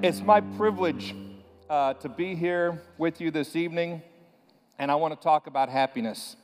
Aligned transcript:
It's 0.00 0.20
my 0.20 0.40
privilege 0.40 1.12
uh, 1.68 1.94
to 1.94 2.08
be 2.08 2.36
here 2.36 2.80
with 2.98 3.20
you 3.20 3.32
this 3.32 3.56
evening, 3.56 4.00
and 4.78 4.92
I 4.92 4.94
want 4.94 5.12
to 5.12 5.20
talk 5.20 5.48
about 5.48 5.68
happiness. 5.68 6.36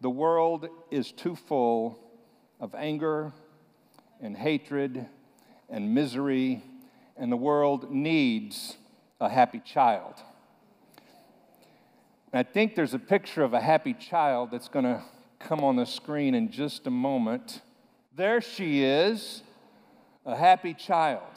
The 0.00 0.08
world 0.08 0.68
is 0.92 1.10
too 1.10 1.34
full 1.34 1.98
of 2.60 2.76
anger 2.76 3.32
and 4.22 4.36
hatred 4.36 5.04
and 5.68 5.96
misery, 5.96 6.62
and 7.16 7.32
the 7.32 7.36
world 7.36 7.90
needs 7.90 8.76
a 9.20 9.28
happy 9.28 9.58
child. 9.58 10.14
I 12.32 12.44
think 12.44 12.76
there's 12.76 12.94
a 12.94 13.00
picture 13.00 13.42
of 13.42 13.52
a 13.52 13.60
happy 13.60 13.94
child 13.94 14.52
that's 14.52 14.68
going 14.68 14.84
to 14.84 15.02
come 15.40 15.64
on 15.64 15.74
the 15.74 15.86
screen 15.86 16.36
in 16.36 16.52
just 16.52 16.86
a 16.86 16.90
moment. 16.92 17.62
There 18.14 18.40
she 18.40 18.84
is, 18.84 19.42
a 20.24 20.36
happy 20.36 20.72
child. 20.72 21.35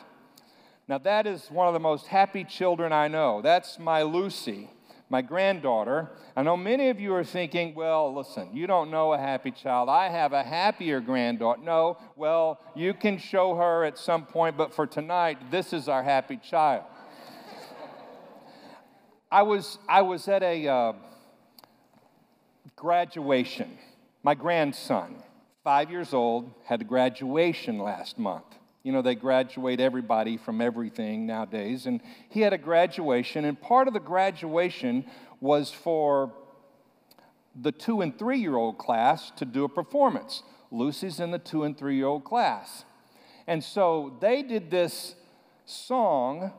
Now, 0.89 0.97
that 0.97 1.27
is 1.27 1.51
one 1.51 1.67
of 1.67 1.75
the 1.75 1.79
most 1.79 2.07
happy 2.07 2.43
children 2.43 2.91
I 2.91 3.07
know. 3.09 3.43
That's 3.43 3.77
my 3.77 4.01
Lucy, 4.01 4.71
my 5.07 5.21
granddaughter. 5.21 6.09
I 6.35 6.41
know 6.41 6.57
many 6.57 6.89
of 6.89 6.99
you 6.99 7.13
are 7.13 7.23
thinking, 7.23 7.75
well, 7.75 8.11
listen, 8.11 8.49
you 8.55 8.65
don't 8.65 8.89
know 8.89 9.13
a 9.13 9.17
happy 9.19 9.51
child. 9.51 9.87
I 9.87 10.09
have 10.09 10.33
a 10.33 10.41
happier 10.41 10.99
granddaughter. 10.99 11.61
No, 11.61 11.99
well, 12.15 12.59
you 12.75 12.95
can 12.95 13.19
show 13.19 13.53
her 13.53 13.85
at 13.85 13.99
some 13.99 14.25
point, 14.25 14.57
but 14.57 14.73
for 14.73 14.87
tonight, 14.87 15.51
this 15.51 15.73
is 15.73 15.87
our 15.87 16.01
happy 16.01 16.37
child. 16.37 16.85
I 19.31 19.43
was, 19.43 19.77
I 19.87 20.01
was 20.01 20.27
at 20.27 20.41
a 20.41 20.67
uh, 20.67 20.93
graduation. 22.75 23.77
My 24.23 24.33
grandson, 24.33 25.21
five 25.63 25.91
years 25.91 26.15
old, 26.15 26.51
had 26.65 26.81
a 26.81 26.85
graduation 26.85 27.77
last 27.77 28.17
month. 28.17 28.58
You 28.83 28.91
know, 28.91 29.01
they 29.01 29.15
graduate 29.15 29.79
everybody 29.79 30.37
from 30.37 30.61
everything 30.61 31.25
nowadays. 31.25 31.85
And 31.85 32.01
he 32.29 32.41
had 32.41 32.53
a 32.53 32.57
graduation, 32.57 33.45
and 33.45 33.59
part 33.59 33.87
of 33.87 33.93
the 33.93 33.99
graduation 33.99 35.05
was 35.41 35.71
for 35.71 36.33
the 37.59 37.71
two 37.71 38.01
and 38.01 38.17
three 38.17 38.39
year 38.39 38.55
old 38.55 38.77
class 38.77 39.31
to 39.37 39.45
do 39.45 39.63
a 39.63 39.69
performance. 39.69 40.43
Lucy's 40.71 41.19
in 41.19 41.31
the 41.31 41.39
two 41.39 41.63
and 41.63 41.77
three 41.77 41.95
year 41.95 42.05
old 42.05 42.23
class. 42.23 42.85
And 43.47 43.63
so 43.63 44.17
they 44.21 44.43
did 44.43 44.69
this 44.69 45.15
song 45.65 46.53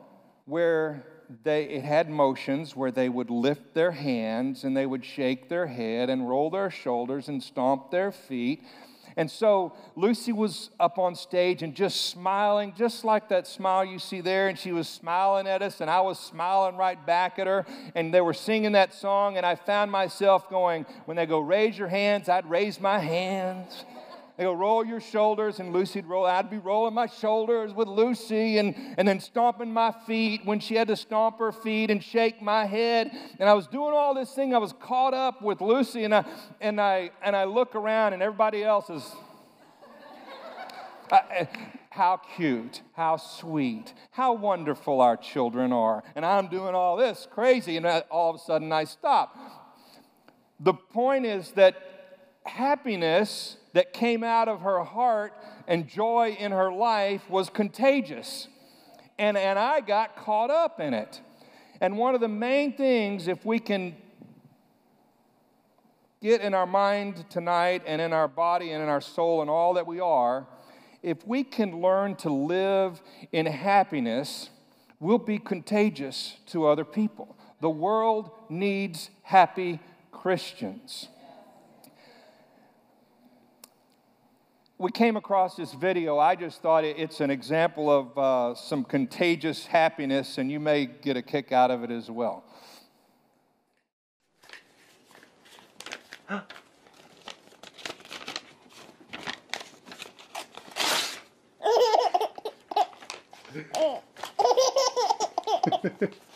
where 0.45 1.05
they, 1.43 1.63
it 1.63 1.83
had 1.83 2.09
motions 2.09 2.75
where 2.75 2.91
they 2.91 3.07
would 3.07 3.29
lift 3.29 3.73
their 3.73 3.91
hands 3.91 4.63
and 4.63 4.75
they 4.75 4.85
would 4.85 5.05
shake 5.05 5.47
their 5.47 5.67
head 5.67 6.09
and 6.09 6.27
roll 6.27 6.49
their 6.49 6.69
shoulders 6.69 7.29
and 7.29 7.41
stomp 7.41 7.91
their 7.91 8.11
feet. 8.11 8.61
And 9.17 9.29
so 9.29 9.73
Lucy 9.95 10.31
was 10.31 10.69
up 10.79 10.97
on 10.97 11.15
stage 11.15 11.63
and 11.63 11.75
just 11.75 12.09
smiling, 12.09 12.73
just 12.77 13.03
like 13.03 13.29
that 13.29 13.47
smile 13.47 13.83
you 13.83 13.99
see 13.99 14.21
there. 14.21 14.47
And 14.47 14.57
she 14.57 14.71
was 14.71 14.87
smiling 14.87 15.47
at 15.47 15.61
us, 15.61 15.81
and 15.81 15.89
I 15.89 16.01
was 16.01 16.19
smiling 16.19 16.77
right 16.77 17.03
back 17.05 17.39
at 17.39 17.47
her. 17.47 17.65
And 17.95 18.13
they 18.13 18.21
were 18.21 18.33
singing 18.33 18.73
that 18.73 18.93
song, 18.93 19.37
and 19.37 19.45
I 19.45 19.55
found 19.55 19.91
myself 19.91 20.49
going, 20.49 20.85
when 21.05 21.17
they 21.17 21.25
go, 21.25 21.39
raise 21.39 21.77
your 21.77 21.87
hands, 21.87 22.29
I'd 22.29 22.49
raise 22.49 22.79
my 22.79 22.99
hands. 22.99 23.85
They 24.37 24.43
go, 24.45 24.53
roll 24.53 24.85
your 24.85 25.01
shoulders, 25.01 25.59
and 25.59 25.73
Lucy'd 25.73 26.05
roll. 26.05 26.25
I'd 26.25 26.49
be 26.49 26.57
rolling 26.57 26.93
my 26.93 27.07
shoulders 27.07 27.73
with 27.73 27.87
Lucy 27.87 28.57
and, 28.57 28.75
and 28.97 29.07
then 29.07 29.19
stomping 29.19 29.71
my 29.71 29.93
feet 30.07 30.41
when 30.45 30.59
she 30.59 30.75
had 30.75 30.87
to 30.87 30.95
stomp 30.95 31.39
her 31.39 31.51
feet 31.51 31.91
and 31.91 32.03
shake 32.03 32.41
my 32.41 32.65
head. 32.65 33.11
And 33.39 33.49
I 33.49 33.53
was 33.53 33.67
doing 33.67 33.93
all 33.93 34.13
this 34.13 34.33
thing. 34.33 34.55
I 34.55 34.57
was 34.57 34.73
caught 34.73 35.13
up 35.13 35.41
with 35.41 35.61
Lucy, 35.61 36.05
and 36.05 36.15
I, 36.15 36.25
and 36.59 36.79
I, 36.79 37.11
and 37.21 37.35
I 37.35 37.43
look 37.43 37.75
around, 37.75 38.13
and 38.13 38.23
everybody 38.23 38.63
else 38.63 38.89
is. 38.89 39.11
I, 41.11 41.21
eh, 41.31 41.45
how 41.89 42.21
cute, 42.37 42.81
how 42.93 43.17
sweet, 43.17 43.93
how 44.11 44.31
wonderful 44.33 45.01
our 45.01 45.17
children 45.17 45.73
are. 45.73 46.03
And 46.15 46.25
I'm 46.25 46.47
doing 46.47 46.73
all 46.73 46.95
this 46.95 47.27
crazy, 47.29 47.75
and 47.75 47.85
all 48.09 48.29
of 48.29 48.37
a 48.37 48.39
sudden 48.39 48.71
I 48.71 48.85
stop. 48.85 49.35
The 50.61 50.73
point 50.73 51.25
is 51.25 51.51
that 51.51 51.75
happiness 52.45 53.57
that 53.73 53.93
came 53.93 54.23
out 54.23 54.47
of 54.47 54.61
her 54.61 54.83
heart 54.83 55.33
and 55.67 55.87
joy 55.87 56.35
in 56.37 56.51
her 56.51 56.71
life 56.71 57.29
was 57.29 57.49
contagious. 57.49 58.47
And, 59.17 59.37
and 59.37 59.57
I 59.57 59.81
got 59.81 60.15
caught 60.15 60.49
up 60.49 60.79
in 60.79 60.93
it. 60.93 61.21
And 61.79 61.97
one 61.97 62.15
of 62.15 62.21
the 62.21 62.27
main 62.27 62.75
things, 62.75 63.27
if 63.27 63.45
we 63.45 63.59
can 63.59 63.95
get 66.21 66.41
in 66.41 66.53
our 66.53 66.67
mind 66.67 67.25
tonight 67.29 67.81
and 67.85 68.01
in 68.01 68.13
our 68.13 68.27
body 68.27 68.71
and 68.71 68.83
in 68.83 68.89
our 68.89 69.01
soul 69.01 69.41
and 69.41 69.49
all 69.49 69.73
that 69.73 69.87
we 69.87 69.99
are, 69.99 70.45
if 71.01 71.25
we 71.25 71.43
can 71.43 71.81
learn 71.81 72.15
to 72.17 72.29
live 72.29 73.01
in 73.31 73.47
happiness, 73.47 74.49
we'll 74.99 75.17
be 75.17 75.39
contagious 75.39 76.37
to 76.47 76.67
other 76.67 76.85
people. 76.85 77.35
The 77.59 77.69
world 77.69 78.31
needs 78.49 79.09
happy 79.23 79.79
Christians. 80.11 81.07
We 84.81 84.91
came 84.91 85.15
across 85.15 85.55
this 85.55 85.73
video. 85.73 86.17
I 86.17 86.35
just 86.35 86.63
thought 86.63 86.83
it's 86.83 87.21
an 87.21 87.29
example 87.29 87.91
of 87.91 88.17
uh, 88.17 88.55
some 88.55 88.83
contagious 88.83 89.67
happiness, 89.67 90.39
and 90.39 90.51
you 90.51 90.59
may 90.59 90.87
get 90.87 91.15
a 91.15 91.21
kick 91.21 91.51
out 91.51 91.69
of 91.69 91.83
it 91.83 91.91
as 91.91 92.09
well. 92.09 92.43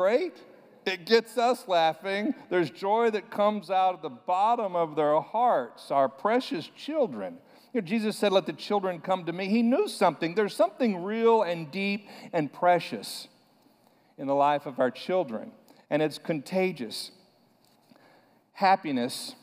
great? 0.00 0.32
It 0.86 1.04
gets 1.04 1.36
us 1.36 1.68
laughing. 1.68 2.34
There's 2.48 2.70
joy 2.70 3.10
that 3.10 3.30
comes 3.30 3.70
out 3.70 3.96
of 3.96 4.00
the 4.00 4.08
bottom 4.08 4.74
of 4.74 4.96
their 4.96 5.20
hearts, 5.20 5.90
our 5.90 6.08
precious 6.08 6.70
children. 6.74 7.36
You 7.74 7.82
know, 7.82 7.86
Jesus 7.86 8.16
said, 8.16 8.32
Let 8.32 8.46
the 8.46 8.54
children 8.54 9.00
come 9.00 9.26
to 9.26 9.32
me. 9.34 9.48
He 9.48 9.60
knew 9.60 9.88
something. 9.88 10.34
There's 10.34 10.56
something 10.56 11.04
real 11.04 11.42
and 11.42 11.70
deep 11.70 12.08
and 12.32 12.50
precious 12.50 13.28
in 14.16 14.26
the 14.26 14.34
life 14.34 14.64
of 14.64 14.80
our 14.80 14.90
children, 14.90 15.52
and 15.90 16.00
it's 16.00 16.16
contagious. 16.16 17.10
Happiness 18.52 19.34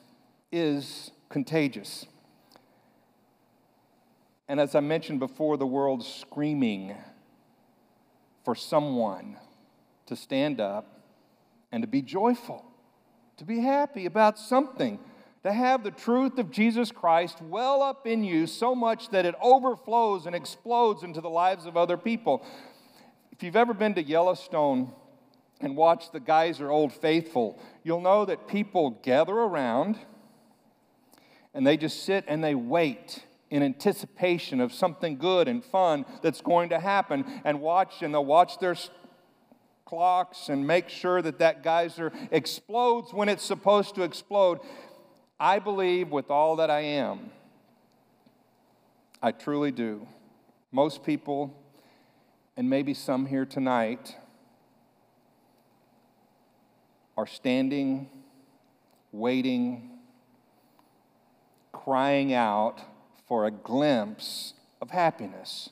is 0.52 1.12
contagious. 1.30 2.08
And 4.48 4.60
as 4.60 4.74
I 4.74 4.80
mentioned 4.80 5.20
before, 5.20 5.56
the 5.58 5.68
world's 5.68 6.08
screaming 6.08 6.96
for 8.44 8.56
someone 8.56 9.38
to 10.08 10.16
stand 10.16 10.60
up 10.60 11.02
and 11.72 11.84
to 11.84 11.88
be 11.88 12.02
joyful, 12.02 12.66
to 13.38 13.46
be 13.46 13.60
happy 13.60 14.06
about 14.06 14.40
something, 14.40 15.00
to 15.44 15.54
have 15.54 15.84
the 15.84 15.92
truth 15.92 16.38
of 16.40 16.52
Jesus 16.52 16.92
Christ 16.92 17.42
well 17.42 17.82
up 17.82 18.08
in 18.08 18.24
you 18.24 18.48
so 18.48 18.76
much 18.76 19.10
that 19.10 19.26
it 19.26 19.36
overflows 19.42 20.26
and 20.26 20.36
explodes 20.36 21.04
into 21.04 21.22
the 21.22 21.30
lives 21.30 21.66
of 21.66 21.78
other 21.78 21.98
people. 21.98 22.46
If 23.32 23.44
you've 23.44 23.56
ever 23.56 23.74
been 23.74 23.94
to 23.96 24.04
Yellowstone 24.04 24.92
and 25.62 25.76
watched 25.76 26.12
the 26.12 26.20
Geyser 26.20 26.72
Old 26.72 26.92
Faithful, 26.92 27.60
you'll 27.84 28.02
know 28.02 28.26
that 28.26 28.48
people 28.48 28.92
gather 29.04 29.34
around 29.34 29.98
and 31.54 31.66
they 31.66 31.78
just 31.78 32.04
sit 32.04 32.26
and 32.28 32.44
they 32.44 32.56
wait 32.56 33.24
in 33.50 33.64
anticipation 33.64 34.60
of 34.60 34.74
something 34.74 35.18
good 35.18 35.48
and 35.48 35.64
fun 35.64 36.06
that's 36.22 36.42
going 36.42 36.70
to 36.70 36.80
happen 36.80 37.26
and 37.46 37.62
watch 37.62 38.02
and 38.02 38.14
they'll 38.14 38.26
watch 38.26 38.60
their 38.60 38.76
clocks 39.88 40.50
and 40.50 40.68
make 40.68 40.90
sure 40.90 41.22
that 41.22 41.40
that 41.40 41.64
geyser 41.64 42.12
explodes 42.30 43.14
when 43.14 43.30
it's 43.30 43.44
supposed 43.44 43.96
to 43.96 44.04
explode. 44.04 44.60
I 45.40 45.60
believe 45.60 46.10
with 46.10 46.30
all 46.30 46.58
that 46.58 46.70
I 46.70 46.82
am, 46.82 47.32
I 49.22 49.32
truly 49.32 49.72
do. 49.72 50.06
Most 50.72 51.04
people, 51.06 51.56
and 52.58 52.70
maybe 52.70 52.94
some 52.94 53.26
here 53.26 53.46
tonight, 53.46 54.16
are 57.16 57.28
standing, 57.28 58.10
waiting, 59.12 59.90
crying 61.72 62.34
out 62.34 62.82
for 63.28 63.46
a 63.46 63.52
glimpse 63.52 64.54
of 64.82 64.92
happiness, 64.92 65.70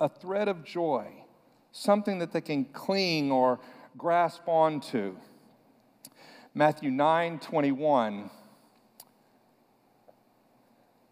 a 0.00 0.08
thread 0.08 0.48
of 0.48 0.64
joy, 0.64 1.23
something 1.74 2.20
that 2.20 2.32
they 2.32 2.40
can 2.40 2.64
cling 2.66 3.30
or 3.30 3.58
grasp 3.98 4.42
onto. 4.46 5.16
Matthew 6.54 6.90
9 6.90 7.40
21 7.40 8.30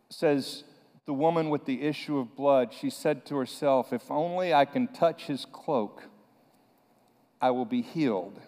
says, 0.08 0.62
The 1.04 1.12
woman 1.12 1.50
with 1.50 1.64
the 1.64 1.82
issue 1.82 2.18
of 2.18 2.36
blood, 2.36 2.72
she 2.72 2.90
said 2.90 3.26
to 3.26 3.36
herself, 3.36 3.92
If 3.92 4.10
only 4.10 4.54
I 4.54 4.64
can 4.64 4.86
touch 4.86 5.24
his 5.24 5.44
cloak, 5.44 6.04
I 7.40 7.50
will 7.50 7.64
be 7.64 7.82
healed. 7.82 8.38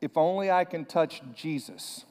If 0.00 0.16
only 0.16 0.50
I 0.50 0.64
can 0.64 0.84
touch 0.84 1.22
Jesus. 1.32 2.04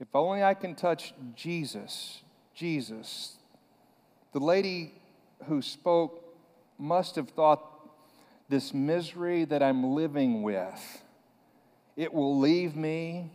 If 0.00 0.08
only 0.14 0.42
I 0.42 0.54
can 0.54 0.74
touch 0.74 1.12
Jesus. 1.34 2.22
Jesus. 2.54 3.36
The 4.32 4.40
lady 4.40 4.94
who 5.44 5.60
spoke 5.60 6.25
must 6.78 7.16
have 7.16 7.30
thought 7.30 7.62
this 8.48 8.72
misery 8.72 9.44
that 9.44 9.62
I'm 9.62 9.94
living 9.94 10.42
with, 10.42 11.02
it 11.96 12.12
will 12.12 12.38
leave 12.38 12.76
me 12.76 13.30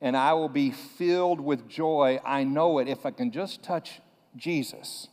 and 0.00 0.16
I 0.16 0.32
will 0.32 0.48
be 0.48 0.70
filled 0.70 1.40
with 1.40 1.68
joy. 1.68 2.20
I 2.24 2.44
know 2.44 2.78
it 2.78 2.88
if 2.88 3.04
I 3.04 3.10
can 3.10 3.30
just 3.30 3.62
touch 3.62 4.00
Jesus. 4.36 5.08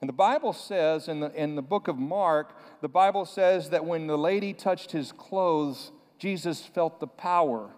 And 0.00 0.08
the 0.08 0.14
Bible 0.14 0.52
says 0.52 1.08
in 1.08 1.20
the, 1.20 1.32
in 1.32 1.56
the 1.56 1.62
book 1.62 1.88
of 1.88 1.96
Mark, 1.96 2.54
the 2.82 2.88
Bible 2.88 3.24
says 3.24 3.70
that 3.70 3.84
when 3.84 4.06
the 4.06 4.18
lady 4.18 4.52
touched 4.52 4.92
his 4.92 5.10
clothes, 5.10 5.90
Jesus 6.18 6.60
felt 6.60 7.00
the 7.00 7.06
power 7.06 7.70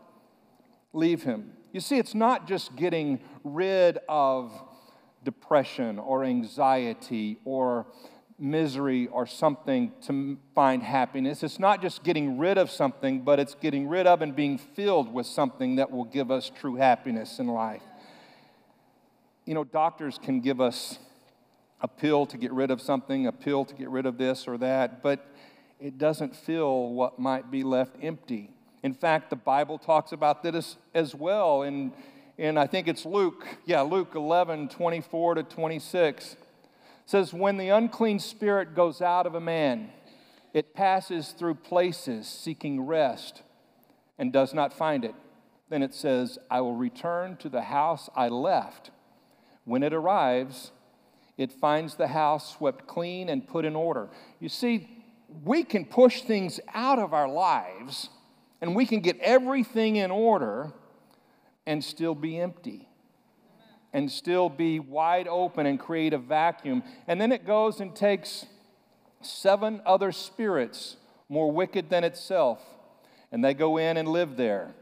leave 0.93 1.23
him. 1.23 1.53
You 1.73 1.81
see, 1.81 1.99
it's 1.99 2.15
not 2.15 2.49
just 2.49 2.75
getting 2.77 3.21
rid 3.45 3.99
of 4.09 4.51
depression 5.25 5.99
or 5.99 6.25
anxiety 6.25 7.39
or 7.45 7.87
misery 8.39 9.09
or 9.09 9.27
something 9.27 9.93
to 10.03 10.39
find 10.55 10.83
happiness. 10.83 11.43
It's 11.43 11.59
not 11.59 11.83
just 11.83 12.05
getting 12.05 12.39
rid 12.39 12.57
of 12.57 12.71
something, 12.71 13.23
but 13.23 13.41
it's 13.41 13.55
getting 13.55 13.89
rid 13.89 14.07
of 14.07 14.23
and 14.23 14.35
being 14.35 14.59
filled 14.59 15.13
with 15.13 15.27
something 15.27 15.77
that 15.77 15.91
will 15.91 16.05
give 16.05 16.31
us 16.31 16.51
true 16.55 16.77
happiness 16.77 17.39
in 17.39 17.49
life. 17.49 17.83
You 19.45 19.55
know, 19.55 19.65
doctors 19.65 20.19
can 20.19 20.41
give 20.41 20.61
us 20.61 20.99
a 21.81 21.89
pill 21.89 22.27
to 22.27 22.37
get 22.37 22.53
rid 22.53 22.71
of 22.71 22.81
something, 22.81 23.27
a 23.27 23.33
pill 23.33 23.65
to 23.65 23.75
get 23.75 23.89
rid 23.89 24.07
of 24.07 24.19
this 24.19 24.47
or 24.47 24.59
that, 24.59 25.03
but 25.03 25.27
it 25.81 25.99
doesn't 25.99 26.35
fill 26.35 26.93
what 26.93 27.19
might 27.19 27.51
be 27.51 27.63
left 27.63 27.97
empty. 28.03 28.51
In 28.83 28.95
fact, 28.95 29.31
the 29.31 29.37
Bible 29.37 29.79
talks 29.79 30.13
about 30.13 30.43
this 30.43 30.77
as 30.95 31.15
well 31.15 31.63
in, 31.63 31.93
in 32.37 32.57
I 32.57 32.67
think 32.67 32.89
it's 32.89 33.05
Luke, 33.05 33.47
yeah, 33.65 33.81
Luke 33.83 34.13
11, 34.15 34.69
24 34.69 35.37
to 35.37 35.43
26 35.43 36.37
says, 37.09 37.33
When 37.33 37.57
the 37.57 37.71
unclean 37.71 38.19
spirit 38.19 38.75
goes 38.75 39.01
out 39.01 39.27
of 39.27 39.35
a 39.35 39.41
man, 39.41 39.91
it 40.53 40.75
passes 40.75 41.31
through 41.31 41.55
places 41.55 42.29
seeking 42.29 42.83
rest 42.83 43.43
and 44.19 44.31
does 44.31 44.53
not 44.53 44.75
find 44.75 45.07
it. 45.07 45.15
Then 45.71 45.83
it 45.83 45.95
says, 45.95 46.39
I 46.51 46.61
will 46.61 46.77
return 46.77 47.39
to 47.39 47.49
the 47.49 47.63
house 47.63 48.11
I 48.15 48.29
left. 48.29 48.91
When 49.65 49.83
it 49.83 49.95
arrives, 49.95 50.71
it 51.39 51.51
finds 51.51 51.95
the 51.95 52.09
house 52.09 52.57
swept 52.57 52.87
clean 52.87 53.31
and 53.31 53.49
put 53.49 53.65
in 53.65 53.75
order. 53.75 54.11
You 54.39 54.51
see, 54.51 54.89
we 55.45 55.65
can 55.65 55.87
push 55.87 56.23
things 56.23 56.61
out 56.75 56.99
of 56.99 57.15
our 57.15 57.29
lives 57.29 58.11
and 58.61 58.77
we 58.77 58.85
can 58.85 59.01
get 59.01 59.19
everything 59.21 59.97
in 59.97 60.11
order 60.11 60.73
and 61.67 61.83
still 61.83 62.15
be 62.15 62.39
empty 62.39 62.88
and 63.93 64.11
still 64.11 64.49
be 64.49 64.79
wide 64.79 65.29
open 65.29 65.67
and 65.67 65.79
create 65.79 66.13
a 66.13 66.19
vacuum. 66.19 66.83
And 67.07 67.21
then 67.21 67.33
it 67.33 67.47
goes 67.47 67.81
and 67.81 67.95
takes 67.95 68.47
seven 69.21 69.81
other 69.87 70.13
spirits 70.13 70.97
more 71.29 71.51
wicked 71.51 71.91
than 71.91 72.05
itself, 72.05 72.63
and 73.31 73.45
they 73.45 73.55
go 73.55 73.77
in 73.77 73.97
and 73.97 74.09
live 74.09 74.37
there. 74.37 74.75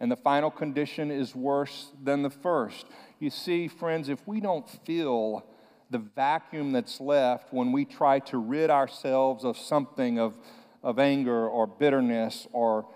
And 0.00 0.10
the 0.10 0.16
final 0.16 0.50
condition 0.50 1.10
is 1.10 1.34
worse 1.34 1.90
than 2.02 2.22
the 2.22 2.30
first. 2.30 2.86
You 3.18 3.30
see, 3.30 3.66
friends, 3.66 4.08
if 4.08 4.26
we 4.28 4.40
don't 4.40 4.68
feel 4.86 5.44
the 5.90 5.98
vacuum 5.98 6.70
that's 6.72 7.00
left 7.00 7.52
when 7.52 7.72
we 7.72 7.84
try 7.84 8.20
to 8.20 8.38
rid 8.38 8.70
ourselves 8.70 9.44
of 9.44 9.56
something 9.56 10.18
of, 10.18 10.34
of 10.82 10.98
anger 10.98 11.48
or 11.48 11.66
bitterness 11.66 12.46
or 12.52 12.86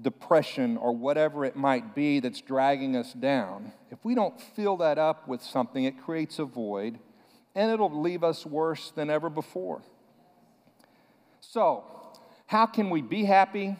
depression 0.00 0.76
or 0.76 0.94
whatever 0.94 1.44
it 1.44 1.56
might 1.56 1.94
be 1.94 2.20
that's 2.20 2.40
dragging 2.40 2.96
us 2.96 3.12
down, 3.12 3.72
if 3.90 4.04
we 4.04 4.14
don't 4.14 4.40
fill 4.40 4.76
that 4.78 4.98
up 4.98 5.26
with 5.26 5.42
something, 5.42 5.84
it 5.84 6.02
creates 6.02 6.38
a 6.38 6.44
void 6.44 6.98
and 7.54 7.70
it'll 7.70 8.00
leave 8.00 8.22
us 8.22 8.44
worse 8.44 8.92
than 8.94 9.08
ever 9.08 9.30
before. 9.30 9.82
So, 11.40 11.84
how 12.46 12.66
can 12.66 12.90
we 12.90 13.00
be 13.00 13.24
happy? 13.24 13.76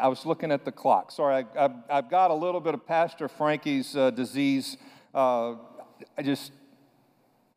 I 0.00 0.08
was 0.08 0.24
looking 0.24 0.50
at 0.50 0.64
the 0.64 0.72
clock. 0.72 1.12
Sorry, 1.12 1.44
I, 1.56 1.70
have 1.90 2.08
got 2.08 2.30
a 2.30 2.34
little 2.34 2.60
bit 2.60 2.72
of 2.72 2.86
Pastor 2.86 3.28
Frankie's 3.28 3.94
uh, 3.94 4.10
disease. 4.10 4.78
Uh, 5.14 5.56
I 6.16 6.22
just, 6.22 6.50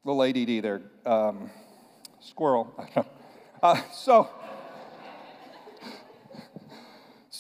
little 0.04 0.22
ADD 0.22 0.64
there. 0.64 0.82
Um, 1.06 1.50
squirrel. 2.20 2.74
uh, 3.64 3.82
so, 3.94 4.30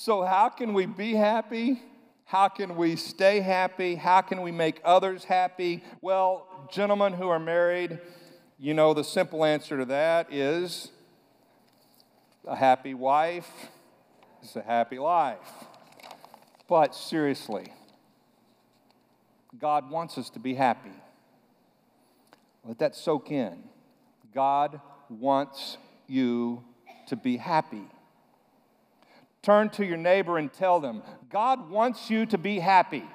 so, 0.01 0.21
how 0.21 0.47
can 0.47 0.73
we 0.73 0.85
be 0.85 1.13
happy? 1.13 1.81
How 2.23 2.47
can 2.47 2.77
we 2.77 2.95
stay 2.95 3.41
happy? 3.41 3.95
How 3.95 4.21
can 4.21 4.41
we 4.41 4.49
make 4.49 4.79
others 4.85 5.25
happy? 5.25 5.83
Well, 5.99 6.47
gentlemen 6.71 7.11
who 7.11 7.27
are 7.27 7.37
married, 7.37 7.99
you 8.57 8.73
know 8.73 8.93
the 8.93 9.03
simple 9.03 9.43
answer 9.43 9.77
to 9.77 9.83
that 9.83 10.31
is 10.31 10.93
a 12.47 12.55
happy 12.55 12.93
wife 12.93 13.51
is 14.41 14.55
a 14.55 14.61
happy 14.61 14.97
life. 14.99 15.51
But 16.69 16.95
seriously, 16.95 17.67
God 19.59 19.89
wants 19.91 20.17
us 20.17 20.29
to 20.29 20.39
be 20.39 20.53
happy. 20.53 20.95
Let 22.63 22.79
that 22.79 22.95
soak 22.95 23.31
in. 23.31 23.65
God 24.33 24.79
wants 25.09 25.77
you 26.07 26.63
to 27.07 27.17
be 27.17 27.35
happy. 27.35 27.89
Turn 29.41 29.69
to 29.71 29.85
your 29.85 29.97
neighbor 29.97 30.37
and 30.37 30.51
tell 30.51 30.79
them, 30.79 31.01
God 31.29 31.69
wants 31.69 32.09
you 32.09 32.25
to 32.27 32.37
be 32.37 32.59
happy. 32.59 33.05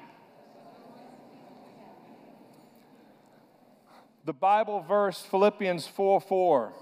The 4.24 4.32
Bible 4.32 4.80
verse, 4.80 5.20
Philippians 5.20 5.86
4 5.86 6.20
4. 6.20 6.72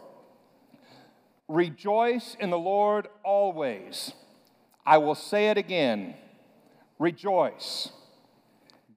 Rejoice 1.48 2.36
in 2.38 2.50
the 2.50 2.58
Lord 2.58 3.08
always. 3.24 4.12
I 4.86 4.98
will 4.98 5.16
say 5.16 5.50
it 5.50 5.58
again 5.58 6.14
rejoice. 6.98 7.90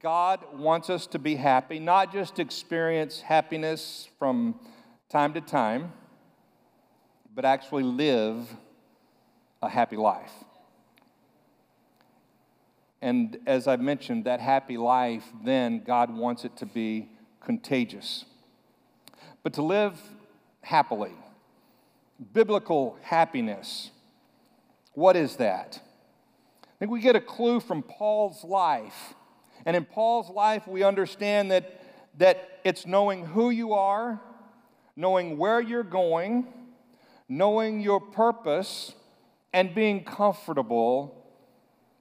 God 0.00 0.40
wants 0.56 0.88
us 0.88 1.08
to 1.08 1.18
be 1.18 1.34
happy, 1.34 1.80
not 1.80 2.12
just 2.12 2.38
experience 2.38 3.20
happiness 3.20 4.08
from 4.18 4.60
time 5.08 5.34
to 5.34 5.40
time, 5.40 5.92
but 7.34 7.44
actually 7.44 7.82
live 7.82 8.48
a 9.62 9.68
happy 9.68 9.96
life. 9.96 10.32
And 13.02 13.38
as 13.46 13.68
I've 13.68 13.80
mentioned, 13.80 14.24
that 14.24 14.40
happy 14.40 14.76
life, 14.76 15.24
then 15.44 15.82
God 15.84 16.14
wants 16.14 16.44
it 16.44 16.56
to 16.56 16.66
be 16.66 17.08
contagious. 17.40 18.24
But 19.42 19.52
to 19.54 19.62
live 19.62 19.96
happily, 20.62 21.12
biblical 22.32 22.98
happiness, 23.02 23.90
what 24.94 25.14
is 25.14 25.36
that? 25.36 25.80
I 26.64 26.78
think 26.78 26.90
we 26.90 27.00
get 27.00 27.14
a 27.14 27.20
clue 27.20 27.60
from 27.60 27.82
Paul's 27.82 28.42
life. 28.42 29.14
And 29.64 29.76
in 29.76 29.84
Paul's 29.84 30.28
life, 30.28 30.66
we 30.66 30.82
understand 30.82 31.52
that, 31.52 31.80
that 32.18 32.60
it's 32.64 32.86
knowing 32.86 33.24
who 33.24 33.50
you 33.50 33.74
are, 33.74 34.20
knowing 34.96 35.38
where 35.38 35.60
you're 35.60 35.84
going, 35.84 36.46
knowing 37.28 37.80
your 37.80 38.00
purpose, 38.00 38.95
and 39.56 39.74
being 39.74 40.04
comfortable 40.04 41.24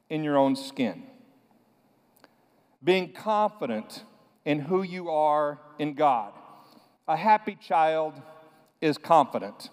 in 0.09 0.25
your 0.25 0.35
own 0.37 0.57
skin. 0.57 1.03
Being 2.83 3.13
confident 3.13 4.03
in 4.43 4.59
who 4.59 4.83
you 4.83 5.09
are 5.09 5.57
in 5.79 5.93
God. 5.93 6.33
A 7.07 7.15
happy 7.15 7.55
child 7.55 8.21
is 8.81 8.97
confident. 8.97 9.69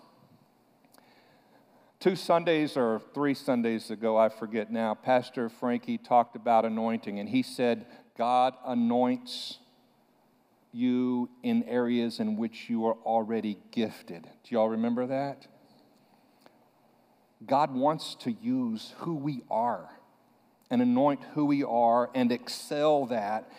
Two 1.99 2.15
Sundays 2.15 2.77
or 2.77 3.03
three 3.15 3.35
Sundays 3.35 3.91
ago, 3.91 4.17
I 4.17 4.29
forget 4.29 4.71
now, 4.71 4.95
Pastor 4.95 5.49
Frankie 5.49 5.99
talked 5.99 6.37
about 6.37 6.65
anointing, 6.65 7.19
and 7.19 7.29
he 7.29 7.43
said, 7.43 7.85
God 8.17 8.55
anoints 8.65 9.59
you 10.71 11.29
in 11.43 11.65
areas 11.65 12.21
in 12.21 12.37
which 12.37 12.71
you 12.71 12.87
are 12.87 12.97
already 13.05 13.59
gifted. 13.73 14.23
Do 14.23 14.55
y'all 14.55 14.69
remember 14.69 15.05
that? 15.09 15.49
God 17.47 17.75
wants 17.75 18.15
to 18.17 18.33
use 18.33 18.95
who 18.99 19.15
we 19.15 19.43
are 19.51 19.89
and 20.71 20.81
anoint 20.81 21.21
who 21.35 21.45
we 21.45 21.63
are 21.65 22.11
and 22.15 22.33
excel 22.33 23.07
that. 23.07 23.51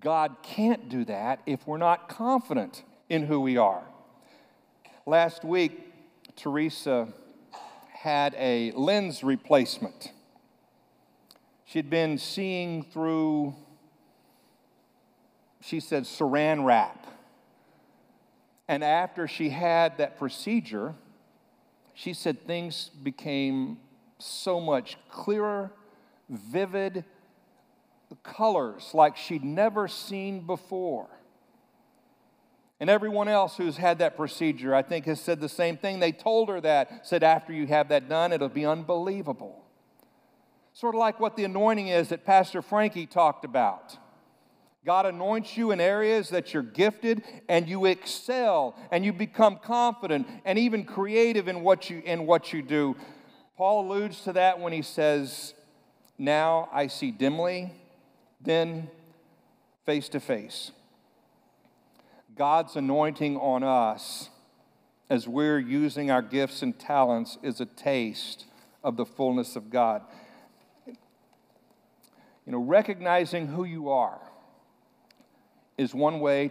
God 0.00 0.36
can't 0.42 0.88
do 0.88 1.04
that 1.04 1.40
if 1.46 1.66
we're 1.66 1.78
not 1.78 2.08
confident 2.08 2.82
in 3.08 3.26
who 3.26 3.40
we 3.40 3.56
are. 3.56 3.84
Last 5.06 5.44
week, 5.44 5.92
Teresa 6.36 7.08
had 7.92 8.34
a 8.38 8.72
lens 8.72 9.22
replacement. 9.22 10.12
She'd 11.64 11.90
been 11.90 12.18
seeing 12.18 12.82
through, 12.82 13.54
she 15.60 15.80
said, 15.80 16.04
saran 16.04 16.64
wrap. 16.64 17.06
And 18.66 18.82
after 18.82 19.28
she 19.28 19.50
had 19.50 19.98
that 19.98 20.18
procedure, 20.18 20.94
she 21.94 22.12
said 22.12 22.46
things 22.46 22.90
became 23.02 23.78
so 24.18 24.60
much 24.60 24.96
clearer, 25.08 25.72
vivid, 26.28 27.04
colors 28.22 28.90
like 28.94 29.16
she'd 29.16 29.44
never 29.44 29.88
seen 29.88 30.46
before. 30.46 31.08
And 32.80 32.90
everyone 32.90 33.28
else 33.28 33.56
who's 33.56 33.76
had 33.76 33.98
that 33.98 34.16
procedure, 34.16 34.74
I 34.74 34.82
think, 34.82 35.06
has 35.06 35.20
said 35.20 35.40
the 35.40 35.48
same 35.48 35.76
thing. 35.76 36.00
They 36.00 36.12
told 36.12 36.48
her 36.48 36.60
that, 36.60 37.06
said, 37.06 37.22
after 37.22 37.52
you 37.52 37.66
have 37.68 37.88
that 37.88 38.08
done, 38.08 38.32
it'll 38.32 38.48
be 38.48 38.66
unbelievable. 38.66 39.64
Sort 40.72 40.94
of 40.94 40.98
like 40.98 41.20
what 41.20 41.36
the 41.36 41.44
anointing 41.44 41.88
is 41.88 42.08
that 42.08 42.24
Pastor 42.24 42.62
Frankie 42.62 43.06
talked 43.06 43.44
about. 43.44 43.96
God 44.84 45.06
anoints 45.06 45.56
you 45.56 45.70
in 45.70 45.80
areas 45.80 46.28
that 46.28 46.52
you're 46.52 46.62
gifted 46.62 47.22
and 47.48 47.66
you 47.66 47.86
excel 47.86 48.76
and 48.90 49.02
you 49.02 49.14
become 49.14 49.58
confident 49.62 50.26
and 50.44 50.58
even 50.58 50.84
creative 50.84 51.48
in 51.48 51.62
what 51.62 51.88
you, 51.88 52.02
in 52.04 52.26
what 52.26 52.52
you 52.52 52.60
do. 52.60 52.94
Paul 53.56 53.86
alludes 53.86 54.20
to 54.22 54.34
that 54.34 54.60
when 54.60 54.74
he 54.74 54.82
says, 54.82 55.54
Now 56.18 56.68
I 56.70 56.88
see 56.88 57.10
dimly, 57.10 57.72
then 58.42 58.90
face 59.86 60.10
to 60.10 60.20
face. 60.20 60.70
God's 62.36 62.76
anointing 62.76 63.38
on 63.38 63.62
us 63.62 64.28
as 65.08 65.26
we're 65.26 65.58
using 65.58 66.10
our 66.10 66.22
gifts 66.22 66.62
and 66.62 66.78
talents 66.78 67.38
is 67.42 67.60
a 67.60 67.66
taste 67.66 68.44
of 68.82 68.98
the 68.98 69.06
fullness 69.06 69.56
of 69.56 69.70
God. 69.70 70.02
You 70.86 72.52
know, 72.52 72.58
recognizing 72.58 73.46
who 73.46 73.64
you 73.64 73.88
are 73.88 74.20
is 75.76 75.94
one 75.94 76.20
way 76.20 76.50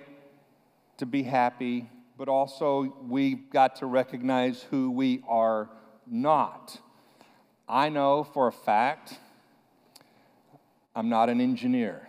to 0.98 1.06
be 1.06 1.24
happy, 1.24 1.90
but 2.18 2.28
also 2.28 2.96
we've 3.08 3.50
got 3.50 3.78
to 3.78 3.86
recognize 3.86 4.64
who 4.64 4.92
we 4.92 5.24
are 5.28 5.70
not. 6.06 6.80
I 7.68 7.90
know 7.90 8.24
for 8.24 8.48
a 8.48 8.52
fact 8.52 9.20
I'm 10.96 11.10
not 11.10 11.30
an 11.30 11.42
engineer. 11.42 12.08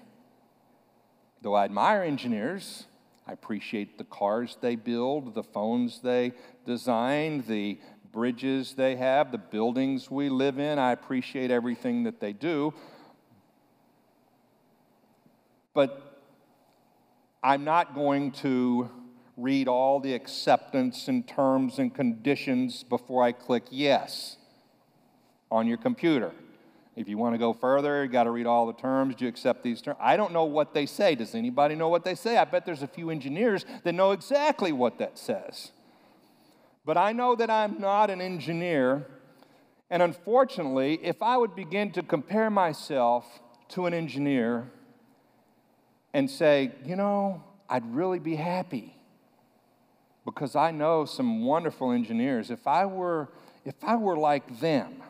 Though 1.40 1.54
I 1.54 1.64
admire 1.64 2.02
engineers, 2.02 2.84
I 3.26 3.32
appreciate 3.32 3.96
the 3.96 4.04
cars 4.04 4.58
they 4.60 4.76
build, 4.76 5.34
the 5.34 5.42
phones 5.42 6.00
they 6.00 6.32
design, 6.66 7.44
the 7.48 7.78
bridges 8.12 8.74
they 8.74 8.96
have, 8.96 9.32
the 9.32 9.38
buildings 9.38 10.10
we 10.10 10.28
live 10.28 10.58
in. 10.58 10.78
I 10.78 10.92
appreciate 10.92 11.50
everything 11.50 12.04
that 12.04 12.20
they 12.20 12.32
do. 12.32 12.74
But 15.72 16.03
I'm 17.44 17.62
not 17.62 17.94
going 17.94 18.32
to 18.32 18.88
read 19.36 19.68
all 19.68 20.00
the 20.00 20.14
acceptance 20.14 21.08
and 21.08 21.28
terms 21.28 21.78
and 21.78 21.94
conditions 21.94 22.84
before 22.84 23.22
I 23.22 23.32
click 23.32 23.64
yes 23.70 24.38
on 25.50 25.66
your 25.66 25.76
computer. 25.76 26.32
If 26.96 27.06
you 27.06 27.18
want 27.18 27.34
to 27.34 27.38
go 27.38 27.52
further, 27.52 28.02
you 28.02 28.10
got 28.10 28.24
to 28.24 28.30
read 28.30 28.46
all 28.46 28.66
the 28.66 28.72
terms. 28.72 29.16
Do 29.16 29.26
you 29.26 29.28
accept 29.28 29.62
these 29.62 29.82
terms? 29.82 29.98
I 30.00 30.16
don't 30.16 30.32
know 30.32 30.46
what 30.46 30.72
they 30.72 30.86
say. 30.86 31.16
Does 31.16 31.34
anybody 31.34 31.74
know 31.74 31.90
what 31.90 32.02
they 32.02 32.14
say? 32.14 32.38
I 32.38 32.46
bet 32.46 32.64
there's 32.64 32.82
a 32.82 32.88
few 32.88 33.10
engineers 33.10 33.66
that 33.82 33.92
know 33.92 34.12
exactly 34.12 34.72
what 34.72 34.96
that 34.96 35.18
says. 35.18 35.72
But 36.86 36.96
I 36.96 37.12
know 37.12 37.36
that 37.36 37.50
I'm 37.50 37.78
not 37.78 38.08
an 38.08 38.22
engineer. 38.22 39.06
And 39.90 40.02
unfortunately, 40.02 40.98
if 41.02 41.20
I 41.20 41.36
would 41.36 41.54
begin 41.54 41.92
to 41.92 42.02
compare 42.02 42.48
myself 42.48 43.26
to 43.68 43.84
an 43.84 43.92
engineer, 43.92 44.70
and 46.14 46.30
say, 46.30 46.70
you 46.86 46.94
know, 46.94 47.42
I'd 47.68 47.84
really 47.94 48.20
be 48.20 48.36
happy 48.36 48.96
because 50.24 50.54
I 50.54 50.70
know 50.70 51.04
some 51.04 51.44
wonderful 51.44 51.90
engineers. 51.90 52.50
If 52.50 52.66
I 52.68 52.86
were, 52.86 53.28
if 53.64 53.74
I 53.82 53.96
were 53.96 54.16
like 54.16 54.60
them, 54.60 55.02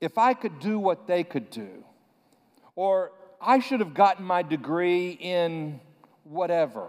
if 0.00 0.18
I 0.18 0.34
could 0.34 0.58
do 0.58 0.80
what 0.80 1.06
they 1.06 1.22
could 1.22 1.48
do, 1.48 1.84
or 2.74 3.12
I 3.40 3.60
should 3.60 3.78
have 3.80 3.94
gotten 3.94 4.24
my 4.24 4.42
degree 4.42 5.10
in 5.10 5.80
whatever. 6.24 6.88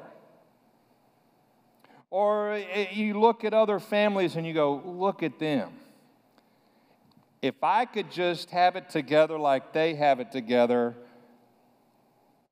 Or 2.10 2.54
eh, 2.54 2.88
you 2.92 3.20
look 3.20 3.44
at 3.44 3.54
other 3.54 3.80
families 3.80 4.36
and 4.36 4.48
you 4.48 4.54
go, 4.54 4.82
look 4.84 5.22
at 5.22 5.38
them. 5.38 5.74
If 7.42 7.64
I 7.64 7.86
could 7.86 8.12
just 8.12 8.50
have 8.50 8.76
it 8.76 8.90
together 8.90 9.38
like 9.38 9.74
they 9.74 9.94
have 9.94 10.20
it 10.20 10.32
together, 10.32 10.96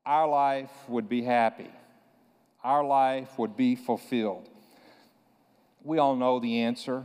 our 0.05 0.27
life 0.27 0.71
would 0.87 1.07
be 1.07 1.23
happy. 1.23 1.69
Our 2.63 2.83
life 2.83 3.37
would 3.37 3.55
be 3.55 3.75
fulfilled. 3.75 4.49
We 5.83 5.97
all 5.97 6.15
know 6.15 6.39
the 6.39 6.61
answer. 6.61 7.03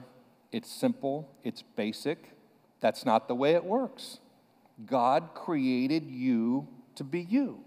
It's 0.53 0.71
simple, 0.71 1.29
it's 1.43 1.63
basic. 1.63 2.31
That's 2.81 3.05
not 3.05 3.29
the 3.29 3.35
way 3.35 3.55
it 3.55 3.65
works. 3.65 4.21
God 4.87 5.31
created 5.35 6.09
you 6.11 6.69
to 6.95 7.05
be 7.05 7.21
you. 7.21 7.61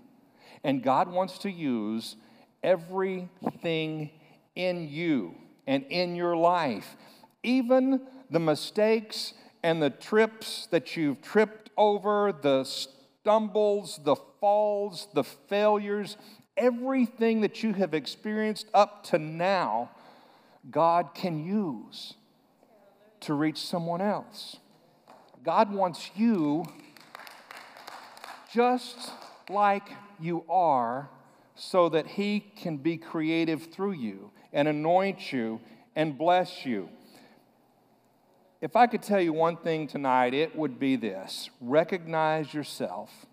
And 0.63 0.81
God 0.81 1.11
wants 1.11 1.37
to 1.39 1.51
use 1.51 2.15
everything 2.63 4.09
in 4.55 4.87
you 4.87 5.35
and 5.67 5.85
in 5.89 6.15
your 6.15 6.35
life, 6.35 6.95
even 7.43 8.01
the 8.29 8.39
mistakes 8.39 9.33
and 9.63 9.81
the 9.81 9.89
trips 9.89 10.67
that 10.71 10.95
you've 10.95 11.21
tripped 11.21 11.69
over, 11.77 12.31
the 12.31 12.63
stumbles, 13.21 13.99
the 14.03 14.15
falls, 14.39 15.07
the 15.13 15.23
failures, 15.23 16.17
everything 16.57 17.41
that 17.41 17.61
you 17.61 17.73
have 17.73 17.93
experienced 17.93 18.67
up 18.73 19.03
to 19.03 19.19
now, 19.19 19.91
God 20.69 21.13
can 21.13 21.45
use 21.45 22.15
to 23.21 23.33
reach 23.35 23.59
someone 23.59 24.01
else. 24.01 24.57
God 25.43 25.71
wants 25.71 26.09
you 26.15 26.65
just 28.51 29.11
like 29.49 29.87
you 30.19 30.43
are 30.49 31.09
so 31.55 31.89
that 31.89 32.07
He 32.07 32.39
can 32.39 32.77
be 32.77 32.97
creative 32.97 33.71
through 33.71 33.93
you 33.93 34.31
and 34.51 34.67
anoint 34.67 35.31
you 35.31 35.59
and 35.95 36.17
bless 36.17 36.65
you. 36.65 36.89
If 38.61 38.75
I 38.75 38.85
could 38.85 39.01
tell 39.01 39.19
you 39.19 39.33
one 39.33 39.57
thing 39.57 39.87
tonight, 39.87 40.35
it 40.35 40.55
would 40.55 40.79
be 40.79 40.95
this 40.95 41.49
recognize 41.59 42.53
yourself 42.53 43.25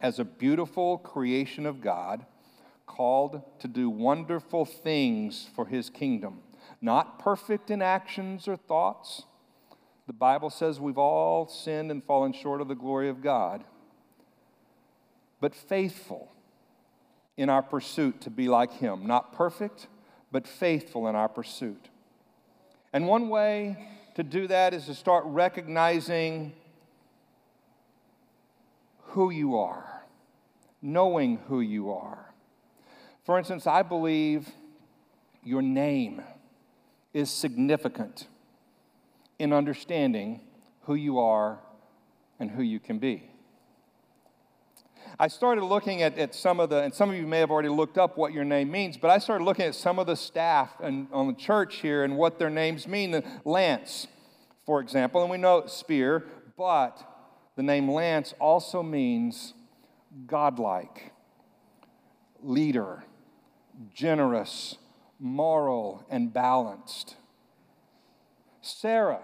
as 0.00 0.18
a 0.18 0.24
beautiful 0.24 0.96
creation 0.96 1.66
of 1.66 1.82
God, 1.82 2.24
called 2.86 3.42
to 3.60 3.68
do 3.68 3.90
wonderful 3.90 4.64
things 4.64 5.48
for 5.54 5.66
His 5.66 5.90
kingdom. 5.90 6.40
Not 6.80 7.18
perfect 7.18 7.70
in 7.70 7.82
actions 7.82 8.48
or 8.48 8.56
thoughts. 8.56 9.24
The 10.06 10.14
Bible 10.14 10.48
says 10.48 10.80
we've 10.80 10.98
all 10.98 11.46
sinned 11.46 11.90
and 11.90 12.02
fallen 12.02 12.32
short 12.32 12.62
of 12.62 12.68
the 12.68 12.74
glory 12.74 13.10
of 13.10 13.22
God, 13.22 13.62
but 15.38 15.54
faithful 15.54 16.32
in 17.36 17.50
our 17.50 17.62
pursuit 17.62 18.22
to 18.22 18.30
be 18.30 18.48
like 18.48 18.72
Him. 18.72 19.06
Not 19.06 19.34
perfect, 19.34 19.86
but 20.32 20.48
faithful 20.48 21.06
in 21.08 21.14
our 21.14 21.28
pursuit. 21.28 21.90
And 22.92 23.06
one 23.06 23.28
way 23.28 23.76
to 24.14 24.22
do 24.22 24.46
that 24.48 24.74
is 24.74 24.86
to 24.86 24.94
start 24.94 25.24
recognizing 25.26 26.52
who 29.02 29.30
you 29.30 29.56
are, 29.56 30.04
knowing 30.82 31.38
who 31.48 31.60
you 31.60 31.92
are. 31.92 32.32
For 33.24 33.38
instance, 33.38 33.66
I 33.66 33.82
believe 33.82 34.48
your 35.42 35.62
name 35.62 36.22
is 37.12 37.30
significant 37.30 38.26
in 39.38 39.52
understanding 39.52 40.40
who 40.82 40.94
you 40.94 41.18
are 41.18 41.58
and 42.38 42.50
who 42.50 42.62
you 42.62 42.78
can 42.78 42.98
be. 42.98 43.30
I 45.20 45.28
started 45.28 45.64
looking 45.64 46.00
at, 46.00 46.16
at 46.16 46.34
some 46.34 46.60
of 46.60 46.70
the, 46.70 46.82
and 46.82 46.94
some 46.94 47.10
of 47.10 47.16
you 47.16 47.26
may 47.26 47.40
have 47.40 47.50
already 47.50 47.68
looked 47.68 47.98
up 47.98 48.16
what 48.16 48.32
your 48.32 48.42
name 48.42 48.70
means, 48.70 48.96
but 48.96 49.10
I 49.10 49.18
started 49.18 49.44
looking 49.44 49.66
at 49.66 49.74
some 49.74 49.98
of 49.98 50.06
the 50.06 50.16
staff 50.16 50.70
and, 50.82 51.08
on 51.12 51.26
the 51.26 51.34
church 51.34 51.76
here 51.76 52.04
and 52.04 52.16
what 52.16 52.38
their 52.38 52.48
names 52.48 52.88
mean. 52.88 53.22
Lance, 53.44 54.06
for 54.64 54.80
example, 54.80 55.20
and 55.20 55.30
we 55.30 55.36
know 55.36 55.66
Spear, 55.66 56.24
but 56.56 57.06
the 57.54 57.62
name 57.62 57.90
Lance 57.90 58.32
also 58.38 58.82
means 58.82 59.52
godlike, 60.26 61.12
leader, 62.42 63.04
generous, 63.92 64.78
moral, 65.18 66.02
and 66.08 66.32
balanced. 66.32 67.16
Sarah, 68.62 69.20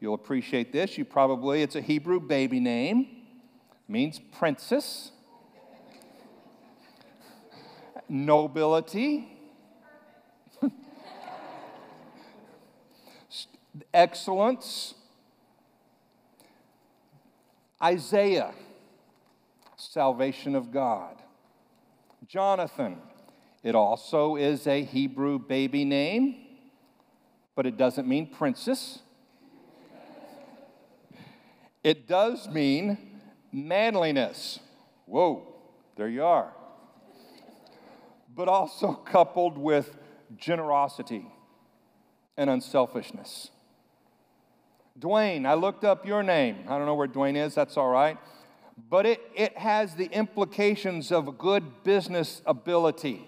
You'll 0.00 0.14
appreciate 0.14 0.72
this. 0.72 0.96
You 0.96 1.04
probably, 1.04 1.60
it's 1.60 1.76
a 1.76 1.82
Hebrew 1.82 2.20
baby 2.20 2.58
name, 2.58 3.19
means 3.90 4.20
princess, 4.38 5.10
nobility, 8.08 9.36
excellence. 13.92 14.94
Isaiah, 17.82 18.52
salvation 19.76 20.54
of 20.54 20.70
God. 20.70 21.16
Jonathan, 22.28 22.98
it 23.62 23.74
also 23.74 24.36
is 24.36 24.66
a 24.66 24.84
Hebrew 24.84 25.38
baby 25.38 25.86
name, 25.86 26.36
but 27.56 27.66
it 27.66 27.78
doesn't 27.78 28.06
mean 28.06 28.26
princess. 28.26 29.00
It 31.82 32.06
does 32.06 32.48
mean 32.48 33.09
manliness. 33.52 34.60
Whoa, 35.06 35.46
there 35.96 36.08
you 36.08 36.24
are. 36.24 36.52
But 38.34 38.48
also 38.48 38.92
coupled 38.92 39.58
with 39.58 39.96
generosity 40.36 41.26
and 42.36 42.48
unselfishness. 42.48 43.50
Dwayne, 44.98 45.46
I 45.46 45.54
looked 45.54 45.84
up 45.84 46.06
your 46.06 46.22
name. 46.22 46.64
I 46.68 46.76
don't 46.76 46.86
know 46.86 46.94
where 46.94 47.08
Dwayne 47.08 47.36
is, 47.36 47.54
that's 47.54 47.76
all 47.76 47.88
right. 47.88 48.18
But 48.88 49.06
it, 49.06 49.20
it 49.34 49.58
has 49.58 49.94
the 49.94 50.06
implications 50.06 51.12
of 51.12 51.38
good 51.38 51.82
business 51.84 52.42
ability 52.46 53.26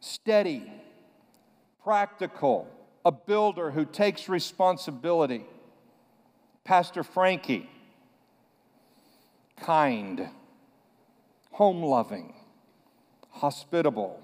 steady, 0.00 0.70
practical, 1.82 2.68
a 3.04 3.12
builder 3.12 3.70
who 3.70 3.84
takes 3.84 4.28
responsibility. 4.28 5.44
Pastor 6.64 7.02
Frankie, 7.02 7.68
kind, 9.60 10.28
home 11.52 11.82
loving, 11.82 12.34
hospitable, 13.30 14.20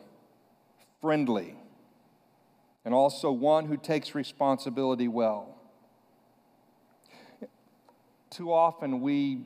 friendly, 1.01 1.55
and 2.85 2.95
also 2.95 3.31
one 3.31 3.67
who 3.67 3.77
takes 3.77 4.15
responsibility 4.15 5.09
well. 5.09 5.55
Too 8.31 8.53
often 8.53 9.01
we, 9.01 9.45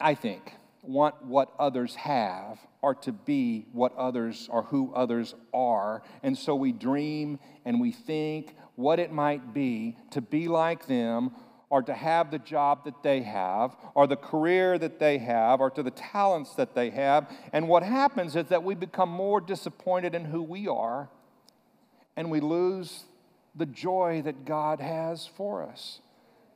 I 0.00 0.14
think, 0.14 0.52
want 0.82 1.22
what 1.24 1.52
others 1.58 1.94
have 1.96 2.58
or 2.80 2.94
to 2.94 3.12
be 3.12 3.66
what 3.72 3.94
others 3.96 4.48
or 4.50 4.62
who 4.62 4.92
others 4.94 5.34
are. 5.52 6.02
And 6.22 6.36
so 6.36 6.54
we 6.54 6.72
dream 6.72 7.38
and 7.64 7.80
we 7.80 7.92
think 7.92 8.54
what 8.76 8.98
it 8.98 9.12
might 9.12 9.52
be 9.52 9.96
to 10.12 10.20
be 10.20 10.48
like 10.48 10.86
them 10.86 11.32
or 11.70 11.82
to 11.82 11.92
have 11.92 12.30
the 12.30 12.38
job 12.38 12.84
that 12.84 13.02
they 13.02 13.20
have, 13.22 13.76
or 13.94 14.06
the 14.06 14.16
career 14.16 14.78
that 14.78 14.98
they 14.98 15.18
have, 15.18 15.60
or 15.60 15.70
to 15.70 15.82
the 15.82 15.90
talents 15.90 16.54
that 16.54 16.74
they 16.74 16.90
have. 16.90 17.30
And 17.52 17.68
what 17.68 17.82
happens 17.82 18.36
is 18.36 18.46
that 18.46 18.64
we 18.64 18.74
become 18.74 19.10
more 19.10 19.40
disappointed 19.40 20.14
in 20.14 20.24
who 20.24 20.42
we 20.42 20.66
are, 20.66 21.10
and 22.16 22.30
we 22.30 22.40
lose 22.40 23.04
the 23.54 23.66
joy 23.66 24.22
that 24.24 24.44
God 24.44 24.80
has 24.80 25.26
for 25.26 25.62
us 25.62 26.00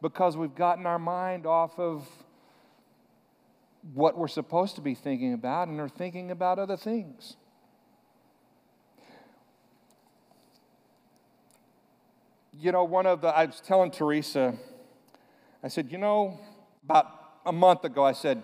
because 0.01 0.37
we've 0.37 0.55
gotten 0.55 0.87
our 0.87 0.99
mind 0.99 1.47
off 1.47 1.79
of 1.79 2.09
what 3.95 4.17
we're 4.17 4.29
supposed 4.29 4.77
to 4.77 4.81
be 4.81 4.95
thinking 4.95 5.33
about 5.33 5.69
and 5.69 5.81
are 5.81 5.89
thinking 5.89 6.31
about 6.31 6.59
other 6.59 6.77
things. 6.77 7.37
You 12.59 12.71
know, 12.71 12.85
one 12.85 13.07
of 13.07 13.23
the, 13.23 13.29
I 13.29 13.47
was 13.47 13.61
telling 13.61 13.91
Teresa, 13.91 14.55
I 15.63 15.69
said, 15.69 15.93
you 15.93 15.99
know, 15.99 16.41
about 16.85 17.07
a 17.47 17.53
month 17.53 17.85
ago, 17.85 18.05
I 18.05 18.13
said, 18.13 18.43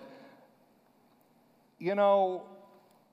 you 1.77 1.95
know, 1.95 2.43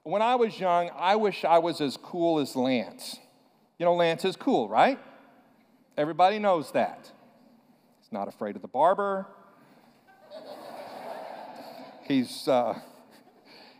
when 0.05 0.23
I 0.23 0.37
was 0.37 0.59
young, 0.59 0.91
I 0.97 1.17
wish 1.17 1.45
I 1.45 1.59
was 1.59 1.81
as 1.81 1.97
cool 1.97 2.39
as 2.39 2.55
Lance. 2.55 3.19
You 3.79 3.87
know, 3.87 3.95
Lance 3.95 4.25
is 4.25 4.37
cool, 4.37 4.69
right? 4.69 4.99
Everybody 5.97 6.39
knows 6.39 6.71
that. 6.73 7.11
He's 8.01 8.13
not 8.13 8.29
afraid 8.29 8.55
of 8.55 8.63
the 8.63 8.69
barber. 8.69 9.27
He's, 12.07 12.47
uh, 12.47 12.79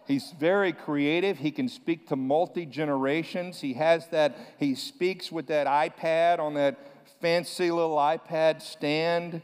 he's 0.09 0.33
very 0.33 0.73
creative. 0.73 1.39
He 1.39 1.53
can 1.53 1.69
speak 1.69 2.09
to 2.09 2.17
multi 2.17 2.67
generations. 2.67 3.61
He 3.61 3.75
has 3.75 4.09
that, 4.09 4.37
he 4.59 4.75
speaks 4.75 5.31
with 5.31 5.47
that 5.47 5.69
iPad 5.69 6.41
on 6.41 6.55
that 6.55 6.77
fancy 7.21 7.71
little 7.71 7.97
iPad 7.97 8.63
stand. 8.63 9.43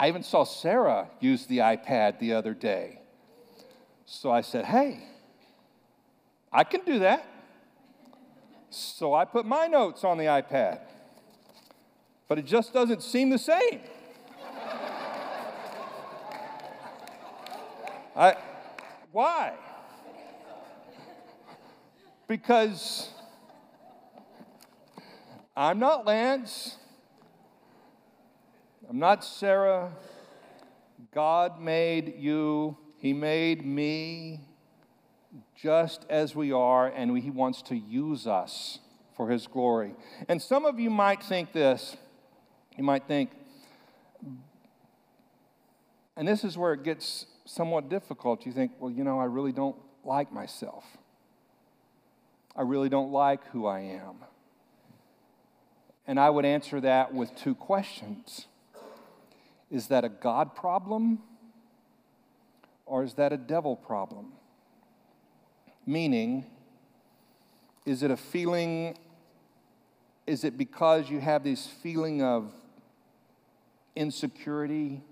I 0.00 0.08
even 0.08 0.22
saw 0.22 0.44
Sarah 0.44 1.10
use 1.20 1.44
the 1.44 1.58
iPad 1.58 2.20
the 2.20 2.32
other 2.32 2.54
day. 2.54 3.00
So 4.06 4.30
I 4.30 4.40
said, 4.40 4.64
hey, 4.64 5.04
I 6.50 6.64
can 6.64 6.80
do 6.86 7.00
that. 7.00 7.28
So 8.70 9.12
I 9.12 9.26
put 9.26 9.44
my 9.44 9.66
notes 9.66 10.02
on 10.02 10.16
the 10.16 10.24
iPad. 10.24 10.80
But 12.28 12.38
it 12.38 12.46
just 12.46 12.72
doesn't 12.72 13.02
seem 13.02 13.28
the 13.28 13.36
same. 13.36 13.80
I, 18.16 18.36
why? 19.12 19.52
Because 22.26 23.10
I'm 25.54 25.78
not 25.78 26.06
Lance. 26.06 26.78
I'm 28.90 28.98
not 28.98 29.24
Sarah. 29.24 29.92
God 31.14 31.60
made 31.60 32.14
you, 32.18 32.76
He 32.98 33.12
made 33.12 33.64
me 33.64 34.40
just 35.54 36.04
as 36.10 36.34
we 36.34 36.50
are, 36.50 36.88
and 36.88 37.16
He 37.16 37.30
wants 37.30 37.62
to 37.62 37.76
use 37.76 38.26
us 38.26 38.80
for 39.16 39.30
His 39.30 39.46
glory. 39.46 39.94
And 40.28 40.42
some 40.42 40.64
of 40.64 40.80
you 40.80 40.90
might 40.90 41.22
think 41.22 41.52
this. 41.52 41.96
You 42.76 42.82
might 42.82 43.06
think, 43.06 43.30
and 46.16 46.26
this 46.26 46.42
is 46.42 46.58
where 46.58 46.72
it 46.72 46.82
gets 46.82 47.26
somewhat 47.44 47.88
difficult. 47.88 48.44
You 48.44 48.50
think, 48.50 48.72
well, 48.80 48.90
you 48.90 49.04
know, 49.04 49.20
I 49.20 49.26
really 49.26 49.52
don't 49.52 49.76
like 50.04 50.32
myself. 50.32 50.84
I 52.56 52.62
really 52.62 52.88
don't 52.88 53.12
like 53.12 53.46
who 53.52 53.66
I 53.66 53.82
am. 53.82 54.16
And 56.08 56.18
I 56.18 56.28
would 56.28 56.44
answer 56.44 56.80
that 56.80 57.14
with 57.14 57.36
two 57.36 57.54
questions 57.54 58.46
Is 59.70 59.86
that 59.88 60.04
a 60.04 60.08
God 60.08 60.54
problem 60.54 61.20
or 62.86 63.04
is 63.04 63.14
that 63.14 63.32
a 63.32 63.36
devil 63.36 63.76
problem? 63.76 64.32
Meaning, 65.86 66.44
is 67.86 68.02
it 68.02 68.10
a 68.10 68.16
feeling, 68.16 68.96
is 70.26 70.44
it 70.44 70.58
because 70.58 71.08
you 71.08 71.20
have 71.20 71.44
this 71.44 71.66
feeling 71.66 72.22
of 72.22 72.52
insecurity? 73.96 75.02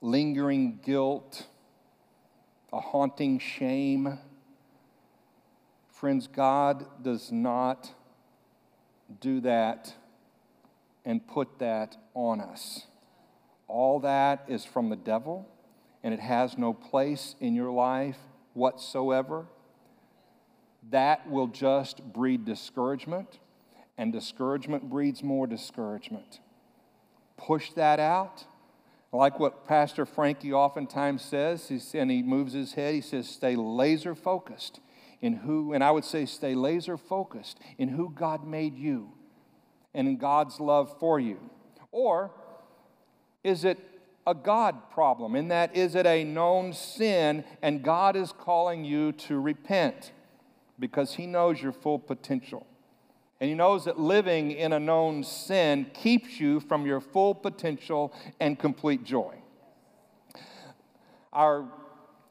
lingering 0.00 0.78
guilt, 0.84 1.46
a 2.72 2.80
haunting 2.80 3.38
shame. 3.38 4.18
Friends, 5.88 6.26
God 6.28 6.86
does 7.02 7.32
not 7.32 7.90
do 9.20 9.40
that 9.40 9.92
and 11.04 11.26
put 11.26 11.58
that 11.58 11.96
on 12.14 12.40
us. 12.40 12.86
All 13.68 14.00
that 14.00 14.44
is 14.48 14.64
from 14.64 14.88
the 14.88 14.96
devil, 14.96 15.46
and 16.02 16.12
it 16.12 16.20
has 16.20 16.58
no 16.58 16.72
place 16.72 17.36
in 17.40 17.54
your 17.54 17.70
life 17.70 18.18
whatsoever. 18.54 19.46
That 20.90 21.28
will 21.30 21.46
just 21.46 22.02
breed 22.02 22.44
discouragement, 22.44 23.38
and 23.96 24.12
discouragement 24.12 24.88
breeds 24.88 25.22
more 25.22 25.46
discouragement. 25.46 26.40
Push 27.36 27.72
that 27.72 28.00
out 28.00 28.44
like 29.12 29.38
what 29.38 29.66
Pastor 29.66 30.04
Frankie 30.06 30.52
oftentimes 30.52 31.22
says, 31.22 31.70
and 31.94 32.10
he 32.10 32.22
moves 32.22 32.52
his 32.52 32.72
head. 32.74 32.94
He 32.94 33.00
says, 33.00 33.28
Stay 33.28 33.54
laser 33.56 34.14
focused 34.14 34.80
in 35.20 35.34
who, 35.34 35.72
and 35.72 35.82
I 35.82 35.90
would 35.90 36.04
say, 36.04 36.26
stay 36.26 36.54
laser 36.54 36.96
focused 36.96 37.58
in 37.76 37.88
who 37.88 38.10
God 38.10 38.46
made 38.46 38.76
you 38.76 39.12
and 39.94 40.06
in 40.06 40.16
God's 40.16 40.60
love 40.60 40.94
for 41.00 41.18
you. 41.18 41.38
Or 41.90 42.30
is 43.48 43.64
it 43.64 43.78
a 44.26 44.34
God 44.34 44.90
problem? 44.90 45.34
In 45.34 45.48
that, 45.48 45.74
is 45.74 45.94
it 45.94 46.06
a 46.06 46.22
known 46.22 46.72
sin 46.72 47.44
and 47.62 47.82
God 47.82 48.14
is 48.14 48.32
calling 48.32 48.84
you 48.84 49.12
to 49.12 49.40
repent 49.40 50.12
because 50.78 51.14
He 51.14 51.26
knows 51.26 51.60
your 51.60 51.72
full 51.72 51.98
potential? 51.98 52.66
And 53.40 53.48
he 53.48 53.54
knows 53.54 53.84
that 53.84 54.00
living 54.00 54.50
in 54.50 54.72
a 54.72 54.80
known 54.80 55.22
sin 55.22 55.86
keeps 55.94 56.40
you 56.40 56.58
from 56.60 56.86
your 56.86 57.00
full 57.00 57.34
potential 57.34 58.12
and 58.40 58.58
complete 58.58 59.04
joy. 59.04 59.36
Our 61.32 61.68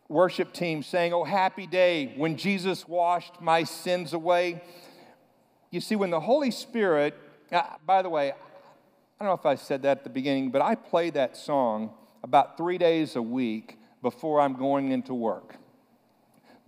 worship 0.10 0.52
team 0.52 0.84
saying, 0.84 1.14
Oh, 1.14 1.24
happy 1.24 1.66
day 1.66 2.14
when 2.18 2.36
Jesus 2.36 2.88
washed 2.88 3.40
my 3.40 3.64
sins 3.64 4.12
away. 4.12 4.62
You 5.72 5.80
see, 5.80 5.96
when 5.96 6.10
the 6.10 6.20
Holy 6.20 6.52
Spirit, 6.52 7.14
uh, 7.52 7.64
by 7.86 8.02
the 8.02 8.10
way, 8.10 8.34
I 9.20 9.24
don't 9.24 9.32
know 9.32 9.40
if 9.40 9.46
I 9.46 9.56
said 9.56 9.82
that 9.82 10.00
at 10.00 10.04
the 10.04 10.10
beginning, 10.12 10.52
but 10.52 10.62
I 10.62 10.76
play 10.76 11.10
that 11.12 11.36
song 11.36 11.92
about 12.24 12.56
three 12.58 12.78
days 12.78 13.16
a 13.16 13.22
week 13.22 13.80
before 14.02 14.40
I'm 14.40 14.54
going 14.54 14.92
into 14.92 15.14
work. 15.14 15.56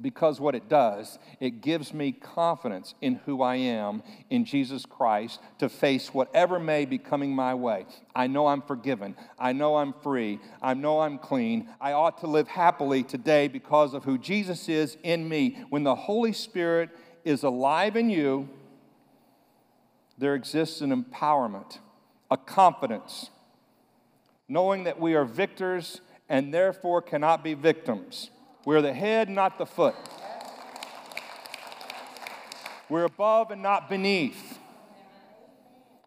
Because 0.01 0.39
what 0.39 0.55
it 0.55 0.69
does, 0.69 1.19
it 1.41 1.61
gives 1.61 1.93
me 1.93 2.13
confidence 2.13 2.95
in 3.01 3.15
who 3.25 3.41
I 3.41 3.57
am 3.57 4.01
in 4.29 4.45
Jesus 4.45 4.85
Christ 4.85 5.41
to 5.59 5.67
face 5.67 6.13
whatever 6.13 6.57
may 6.57 6.85
be 6.85 6.97
coming 6.97 7.35
my 7.35 7.53
way. 7.53 7.85
I 8.15 8.27
know 8.27 8.47
I'm 8.47 8.61
forgiven. 8.61 9.15
I 9.37 9.51
know 9.51 9.75
I'm 9.75 9.93
free. 10.01 10.39
I 10.61 10.73
know 10.73 11.01
I'm 11.01 11.17
clean. 11.17 11.67
I 11.81 11.91
ought 11.91 12.19
to 12.19 12.27
live 12.27 12.47
happily 12.47 13.03
today 13.03 13.49
because 13.49 13.93
of 13.93 14.05
who 14.05 14.17
Jesus 14.17 14.69
is 14.69 14.97
in 15.03 15.27
me. 15.27 15.57
When 15.69 15.83
the 15.83 15.95
Holy 15.95 16.33
Spirit 16.33 16.91
is 17.25 17.43
alive 17.43 17.97
in 17.97 18.09
you, 18.09 18.47
there 20.17 20.35
exists 20.35 20.79
an 20.79 20.91
empowerment, 20.91 21.79
a 22.31 22.37
confidence, 22.37 23.29
knowing 24.47 24.83
that 24.83 24.99
we 24.99 25.15
are 25.15 25.25
victors 25.25 26.01
and 26.27 26.53
therefore 26.53 27.01
cannot 27.01 27.43
be 27.43 27.53
victims. 27.53 28.29
We're 28.65 28.81
the 28.81 28.93
head, 28.93 29.29
not 29.29 29.57
the 29.57 29.65
foot. 29.65 29.95
We're 32.89 33.05
above 33.05 33.51
and 33.51 33.61
not 33.61 33.89
beneath. 33.89 34.59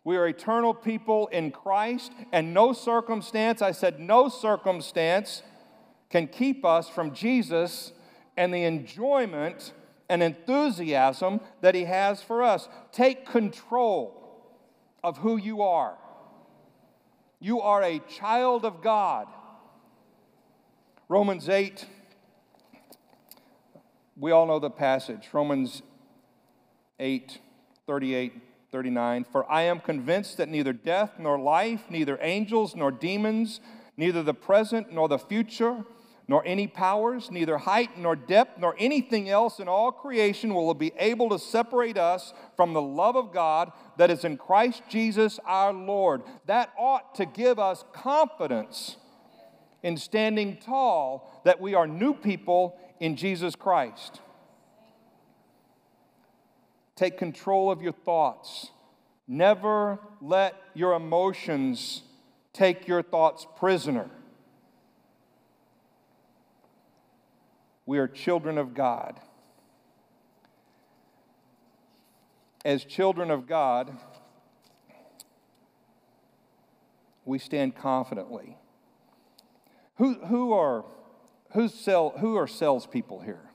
We 0.05 0.17
are 0.17 0.27
eternal 0.27 0.75
people 0.75 1.29
in 1.29 1.53
Christ, 1.53 2.13
and 2.33 2.53
no 2.53 2.73
circumstance, 2.73 3.63
I 3.63 3.71
said, 3.71 4.01
no 4.01 4.29
circumstance 4.29 5.43
can 6.11 6.27
keep 6.27 6.65
us 6.65 6.89
from 6.89 7.15
Jesus 7.15 7.93
and 8.37 8.53
the 8.53 8.65
enjoyment 8.65 9.73
and 10.09 10.23
enthusiasm 10.23 11.41
that 11.61 11.75
He 11.75 11.85
has 11.85 12.23
for 12.23 12.43
us. 12.43 12.69
Take 12.91 13.27
control 13.27 14.19
of 15.05 15.19
who 15.19 15.37
you 15.37 15.63
are. 15.63 15.97
You 17.43 17.61
are 17.61 17.83
a 17.83 17.99
child 17.99 18.65
of 18.65 18.83
God. 18.83 19.27
Romans 21.09 21.49
8, 21.49 21.85
we 24.17 24.31
all 24.31 24.47
know 24.47 24.61
the 24.61 24.71
passage. 24.71 25.29
Romans 25.33 25.83
8, 27.01 27.41
38, 27.85 28.33
39. 28.71 29.27
For 29.33 29.51
I 29.51 29.63
am 29.63 29.81
convinced 29.81 30.37
that 30.37 30.51
neither 30.51 30.73
death 30.73 31.15
nor 31.19 31.37
life, 31.37 31.83
neither 31.91 32.17
angels 32.21 32.77
nor 32.77 32.93
demons, 32.93 33.59
neither 33.97 34.23
the 34.23 34.35
present 34.35 34.93
nor 34.93 35.09
the 35.09 35.19
future, 35.19 35.85
nor 36.33 36.43
any 36.47 36.67
powers, 36.67 37.31
neither 37.31 37.59
height 37.59 37.99
nor 37.99 38.17
depth, 38.17 38.59
nor 38.59 38.75
anything 38.79 39.29
else 39.29 39.59
in 39.59 39.69
all 39.69 39.93
creation 39.93 40.55
will 40.55 40.73
be 40.73 40.91
able 40.99 41.29
to 41.29 41.39
separate 41.39 41.99
us 41.99 42.33
from 42.57 42.73
the 42.73 42.81
love 42.81 43.17
of 43.17 43.35
God 43.35 43.71
that 43.99 44.11
is 44.11 44.25
in 44.25 44.39
Christ 44.39 44.83
Jesus 44.89 45.39
our 45.45 45.75
Lord. 45.75 46.23
That 46.47 46.73
ought 46.79 47.17
to 47.17 47.27
give 47.27 47.59
us 47.59 47.85
confidence 47.93 48.97
in 49.83 49.99
standing 49.99 50.57
tall 50.57 51.43
that 51.45 51.61
we 51.61 51.75
are 51.75 51.87
new 51.87 52.15
people 52.15 52.81
in 52.99 53.15
Jesus 53.15 53.55
Christ. 53.55 54.23
Take 56.97 57.19
control 57.19 57.71
of 57.71 57.83
your 57.83 57.93
thoughts. 57.93 58.71
Never 59.29 59.99
let 60.23 60.55
your 60.73 60.95
emotions 60.95 62.01
take 62.55 62.89
your 62.89 63.03
thoughts 63.03 63.47
prisoner. 63.59 64.09
We 67.85 67.99
are 67.99 68.07
children 68.07 68.59
of 68.59 68.75
God. 68.75 69.21
As 72.65 72.85
children 72.85 73.31
of 73.31 73.47
God, 73.47 73.97
we 77.25 77.39
stand 77.39 77.75
confidently. 77.75 78.57
Who, 79.97 80.15
who, 80.27 80.53
are, 80.53 80.85
who's 81.53 81.75
sell, 81.75 82.15
who 82.19 82.37
are 82.37 82.47
salespeople 82.47 83.21
here? 83.21 83.51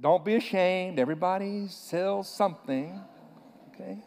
Don't 0.00 0.24
be 0.24 0.34
ashamed. 0.34 0.98
Everybody 0.98 1.68
sells 1.68 2.28
something, 2.28 3.00
okay? 3.68 3.98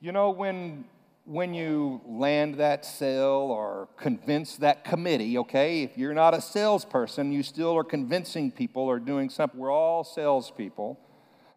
You 0.00 0.12
know, 0.12 0.30
when 0.30 0.84
when 1.30 1.54
you 1.54 2.00
land 2.04 2.56
that 2.56 2.84
sale 2.84 3.52
or 3.52 3.88
convince 3.96 4.56
that 4.56 4.82
committee, 4.82 5.38
okay? 5.38 5.84
If 5.84 5.96
you're 5.96 6.12
not 6.12 6.34
a 6.34 6.40
salesperson, 6.40 7.30
you 7.30 7.44
still 7.44 7.76
are 7.76 7.84
convincing 7.84 8.50
people 8.50 8.82
or 8.82 8.98
doing 8.98 9.30
something. 9.30 9.60
We're 9.60 9.70
all 9.70 10.02
salespeople. 10.02 10.98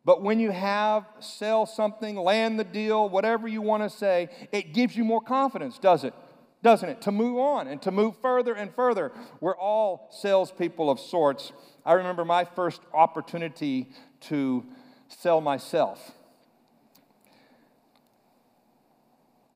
But 0.05 0.21
when 0.21 0.39
you 0.39 0.51
have 0.51 1.07
sell 1.19 1.65
something, 1.65 2.15
land 2.17 2.59
the 2.59 2.63
deal, 2.63 3.09
whatever 3.09 3.47
you 3.47 3.63
want 3.63 3.81
to 3.81 3.89
say, 3.89 4.29
it 4.51 4.75
gives 4.75 4.95
you 4.95 5.03
more 5.03 5.21
confidence, 5.21 5.79
does 5.79 6.03
it? 6.03 6.13
Doesn't 6.61 6.89
it? 6.89 7.01
To 7.01 7.11
move 7.11 7.39
on 7.39 7.67
and 7.67 7.81
to 7.81 7.89
move 7.89 8.15
further 8.21 8.53
and 8.53 8.71
further. 8.75 9.11
We're 9.41 9.57
all 9.57 10.07
salespeople 10.11 10.91
of 10.91 10.99
sorts. 10.99 11.51
I 11.83 11.93
remember 11.93 12.25
my 12.25 12.45
first 12.45 12.81
opportunity 12.93 13.89
to 14.21 14.65
sell 15.07 15.41
myself. 15.41 16.11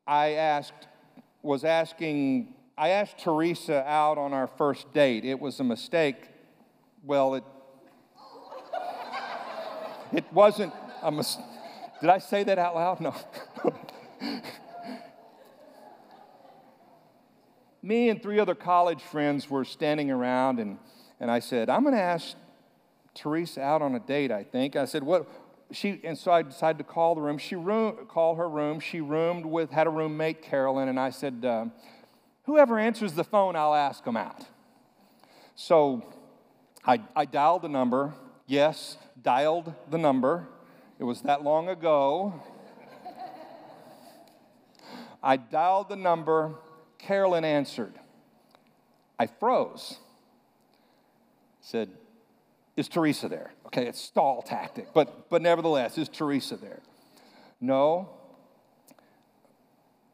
I 0.08 0.32
asked, 0.34 0.88
was 1.42 1.66
asking, 1.66 2.54
I 2.78 2.90
asked 2.90 3.18
Teresa 3.20 3.84
out 3.86 4.18
on 4.18 4.34
our 4.34 4.48
first 4.48 4.94
date. 4.94 5.26
It 5.26 5.40
was 5.40 5.60
a 5.60 5.64
mistake. 5.66 6.16
Well, 7.04 7.36
it, 7.36 7.44
it 10.14 10.24
wasn't 10.32 10.74
a 11.02 11.12
mistake. 11.12 11.44
Did 12.00 12.10
I 12.10 12.20
say 12.20 12.44
that 12.44 12.58
out 12.58 12.76
loud? 12.76 13.02
No. 13.02 13.14
Me 17.82 18.10
and 18.10 18.22
three 18.22 18.40
other 18.40 18.56
college 18.56 19.02
friends 19.02 19.50
were 19.50 19.66
standing 19.66 20.10
around, 20.12 20.60
and, 20.60 20.78
and 21.20 21.30
I 21.30 21.40
said, 21.40 21.70
I'm 21.70 21.84
going 21.84 21.96
to 21.96 22.02
ask 22.02 22.36
Teresa 23.14 23.62
out 23.62 23.82
on 23.82 23.96
a 23.96 24.00
date, 24.00 24.32
I 24.32 24.44
think. 24.44 24.76
I 24.76 24.86
said, 24.86 25.04
What, 25.04 25.28
she 25.72 26.00
and 26.04 26.18
so 26.18 26.32
I 26.32 26.42
decided 26.42 26.78
to 26.80 26.84
call 26.84 27.16
the 27.16 27.22
room. 27.22 27.38
She 27.38 27.56
room, 27.56 28.08
call 28.08 28.36
her 28.36 28.50
room. 28.50 28.80
She 28.80 29.02
roomed 29.02 29.46
with 29.46 29.72
had 29.72 29.88
a 29.88 29.90
roommate 29.90 30.42
Carolyn, 30.42 30.88
and 30.90 31.00
I 31.00 31.10
said, 31.10 31.44
uh, 31.44 31.66
"Whoever 32.44 32.80
answers 32.80 33.14
the 33.14 33.24
phone, 33.24 33.56
I'll 33.56 33.74
ask 33.74 34.04
them 34.04 34.18
out." 34.18 34.46
So 35.56 36.14
I, 36.86 37.02
I 37.16 37.26
dialed 37.26 37.64
the 37.64 37.70
number. 37.70 38.14
Yes, 38.46 38.98
dialed 39.22 39.74
the 39.90 39.98
number. 39.98 40.48
It 41.00 41.04
was 41.04 41.22
that 41.24 41.44
long 41.44 41.68
ago. 41.68 42.42
I 45.22 45.36
dialed 45.36 45.90
the 45.90 45.96
number. 45.96 46.56
Carolyn 46.98 47.44
answered. 47.44 47.94
I 49.20 49.28
froze. 49.28 49.98
Said, 51.60 51.90
"Is 52.78 52.88
Teresa 52.88 53.28
there?" 53.28 53.52
Okay, 53.68 53.86
it's 53.86 54.00
stall 54.00 54.42
tactic, 54.42 54.94
but, 54.94 55.30
but 55.30 55.42
nevertheless, 55.42 55.98
is 55.98 56.08
Teresa 56.08 56.56
there? 56.56 56.80
No. 57.60 58.10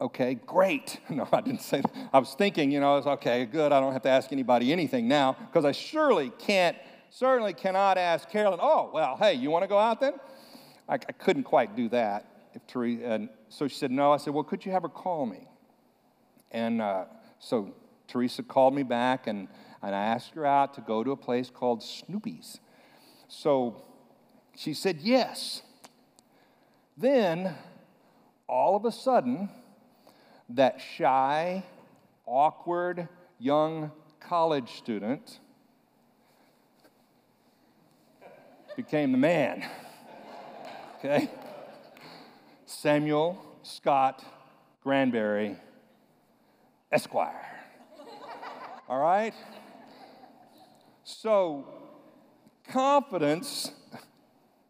Okay, 0.02 0.34
great. 0.34 1.00
No, 1.10 1.28
I 1.32 1.42
didn't 1.42 1.62
say 1.62 1.82
that. 1.82 2.10
I 2.12 2.18
was 2.18 2.34
thinking, 2.34 2.72
you 2.72 2.80
know, 2.80 2.94
I 2.94 2.96
was 2.98 3.06
okay, 3.06 3.46
good. 3.46 3.72
I 3.72 3.80
don't 3.80 3.94
have 3.94 4.02
to 4.02 4.10
ask 4.10 4.32
anybody 4.32 4.72
anything 4.72 5.08
now 5.08 5.34
because 5.34 5.66
I 5.66 5.72
surely 5.72 6.32
can't, 6.40 6.76
certainly 7.12 7.54
cannot 7.54 8.00
ask 8.00 8.28
Carolyn, 8.30 8.60
oh, 8.62 8.90
well, 8.92 9.18
hey, 9.18 9.36
you 9.36 9.52
want 9.52 9.64
to 9.64 9.68
go 9.68 9.78
out 9.78 10.02
then? 10.02 10.14
I, 10.90 10.96
I 10.96 10.98
couldn't 10.98 11.44
quite 11.44 11.76
do 11.76 11.90
that. 11.90 12.26
If 12.54 12.66
Teresa, 12.68 13.06
and 13.06 13.30
so 13.50 13.68
she 13.68 13.76
said, 13.76 13.92
no. 13.92 14.12
I 14.12 14.18
said, 14.18 14.34
well, 14.34 14.44
could 14.44 14.66
you 14.66 14.72
have 14.72 14.82
her 14.82 14.90
call 14.90 15.26
me? 15.26 15.48
And 16.52 16.82
uh, 16.82 17.06
so 17.40 17.74
Teresa 18.08 18.44
called 18.44 18.74
me 18.74 18.84
back 18.84 19.28
and, 19.28 19.48
and 19.84 19.94
I 19.94 20.06
asked 20.06 20.34
her 20.36 20.46
out 20.46 20.74
to 20.76 20.82
go 20.82 21.04
to 21.04 21.12
a 21.12 21.18
place 21.18 21.50
called 21.50 21.84
Snoopy's. 21.84 22.60
So 23.28 23.82
she 24.56 24.74
said 24.74 25.00
yes. 25.02 25.62
Then, 26.98 27.54
all 28.48 28.76
of 28.76 28.86
a 28.86 28.92
sudden, 28.92 29.50
that 30.50 30.80
shy, 30.96 31.64
awkward 32.26 33.10
young 33.40 33.92
college 34.20 34.78
student 34.78 35.40
became 38.78 39.12
the 39.12 39.18
man. 39.18 39.66
Okay? 40.98 41.30
Samuel 42.66 43.38
Scott 43.64 44.24
Granberry, 44.82 45.58
Esquire. 46.92 47.50
All 48.88 49.00
right? 49.00 49.34
So, 51.04 51.68
Confidence 52.68 53.72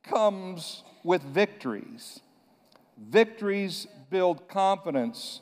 comes 0.04 0.84
with 1.04 1.22
victories. 1.22 2.20
Victories 2.98 3.88
build 4.10 4.48
confidence 4.48 5.42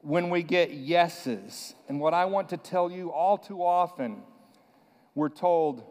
when 0.00 0.30
we 0.30 0.42
get 0.42 0.72
yeses. 0.72 1.74
And 1.88 2.00
what 2.00 2.12
I 2.12 2.24
want 2.26 2.48
to 2.50 2.56
tell 2.56 2.90
you 2.90 3.10
all 3.10 3.38
too 3.38 3.64
often, 3.64 4.22
we're 5.14 5.28
told, 5.28 5.84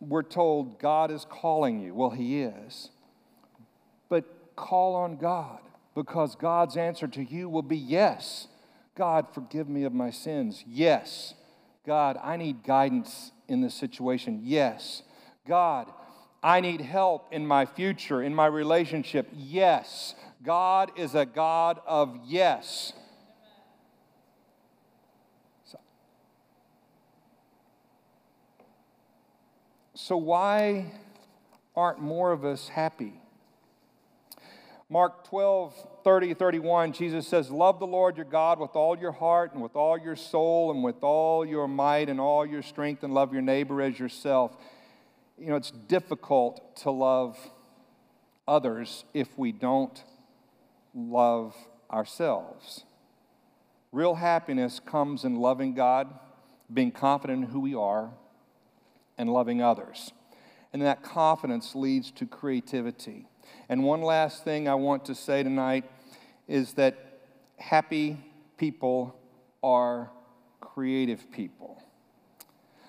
we're 0.00 0.22
told 0.22 0.78
God 0.78 1.10
is 1.10 1.24
calling 1.30 1.80
you. 1.80 1.94
Well, 1.94 2.10
He 2.10 2.42
is. 2.42 2.90
But 4.08 4.24
call 4.56 4.94
on 4.96 5.16
God 5.16 5.60
because 5.94 6.34
God's 6.34 6.76
answer 6.76 7.06
to 7.08 7.22
you 7.22 7.48
will 7.48 7.62
be 7.62 7.76
yes. 7.76 8.48
God, 8.94 9.26
forgive 9.32 9.68
me 9.68 9.84
of 9.84 9.94
my 9.94 10.10
sins. 10.10 10.64
Yes. 10.66 11.34
God, 11.86 12.18
I 12.22 12.36
need 12.36 12.62
guidance 12.62 13.32
in 13.48 13.60
this 13.60 13.74
situation. 13.74 14.40
Yes. 14.42 15.02
God, 15.46 15.92
I 16.42 16.60
need 16.60 16.80
help 16.80 17.32
in 17.32 17.46
my 17.46 17.66
future, 17.66 18.22
in 18.22 18.34
my 18.34 18.46
relationship. 18.46 19.28
Yes. 19.32 20.14
God 20.42 20.92
is 20.96 21.14
a 21.14 21.26
God 21.26 21.80
of 21.86 22.18
yes. 22.24 22.92
So, 29.94 30.16
why 30.16 30.92
aren't 31.76 32.00
more 32.00 32.32
of 32.32 32.44
us 32.44 32.66
happy? 32.66 33.21
Mark 34.92 35.26
12, 35.28 35.88
30, 36.04 36.34
31, 36.34 36.92
Jesus 36.92 37.26
says, 37.26 37.50
Love 37.50 37.78
the 37.78 37.86
Lord 37.86 38.18
your 38.18 38.26
God 38.26 38.60
with 38.60 38.76
all 38.76 38.98
your 38.98 39.10
heart 39.10 39.54
and 39.54 39.62
with 39.62 39.74
all 39.74 39.96
your 39.96 40.16
soul 40.16 40.70
and 40.70 40.84
with 40.84 41.02
all 41.02 41.46
your 41.46 41.66
might 41.66 42.10
and 42.10 42.20
all 42.20 42.44
your 42.44 42.60
strength, 42.60 43.02
and 43.02 43.14
love 43.14 43.32
your 43.32 43.40
neighbor 43.40 43.80
as 43.80 43.98
yourself. 43.98 44.54
You 45.38 45.46
know, 45.46 45.56
it's 45.56 45.70
difficult 45.70 46.76
to 46.82 46.90
love 46.90 47.38
others 48.46 49.06
if 49.14 49.38
we 49.38 49.50
don't 49.50 50.04
love 50.94 51.56
ourselves. 51.90 52.84
Real 53.92 54.16
happiness 54.16 54.78
comes 54.78 55.24
in 55.24 55.36
loving 55.36 55.72
God, 55.72 56.12
being 56.70 56.92
confident 56.92 57.44
in 57.44 57.50
who 57.50 57.60
we 57.60 57.74
are, 57.74 58.10
and 59.16 59.30
loving 59.30 59.62
others. 59.62 60.12
And 60.70 60.82
that 60.82 61.02
confidence 61.02 61.74
leads 61.74 62.10
to 62.10 62.26
creativity. 62.26 63.26
And 63.68 63.84
one 63.84 64.02
last 64.02 64.44
thing 64.44 64.68
I 64.68 64.74
want 64.74 65.04
to 65.06 65.14
say 65.14 65.42
tonight 65.42 65.84
is 66.48 66.74
that 66.74 67.20
happy 67.58 68.18
people 68.58 69.16
are 69.62 70.10
creative 70.60 71.30
people. 71.30 71.82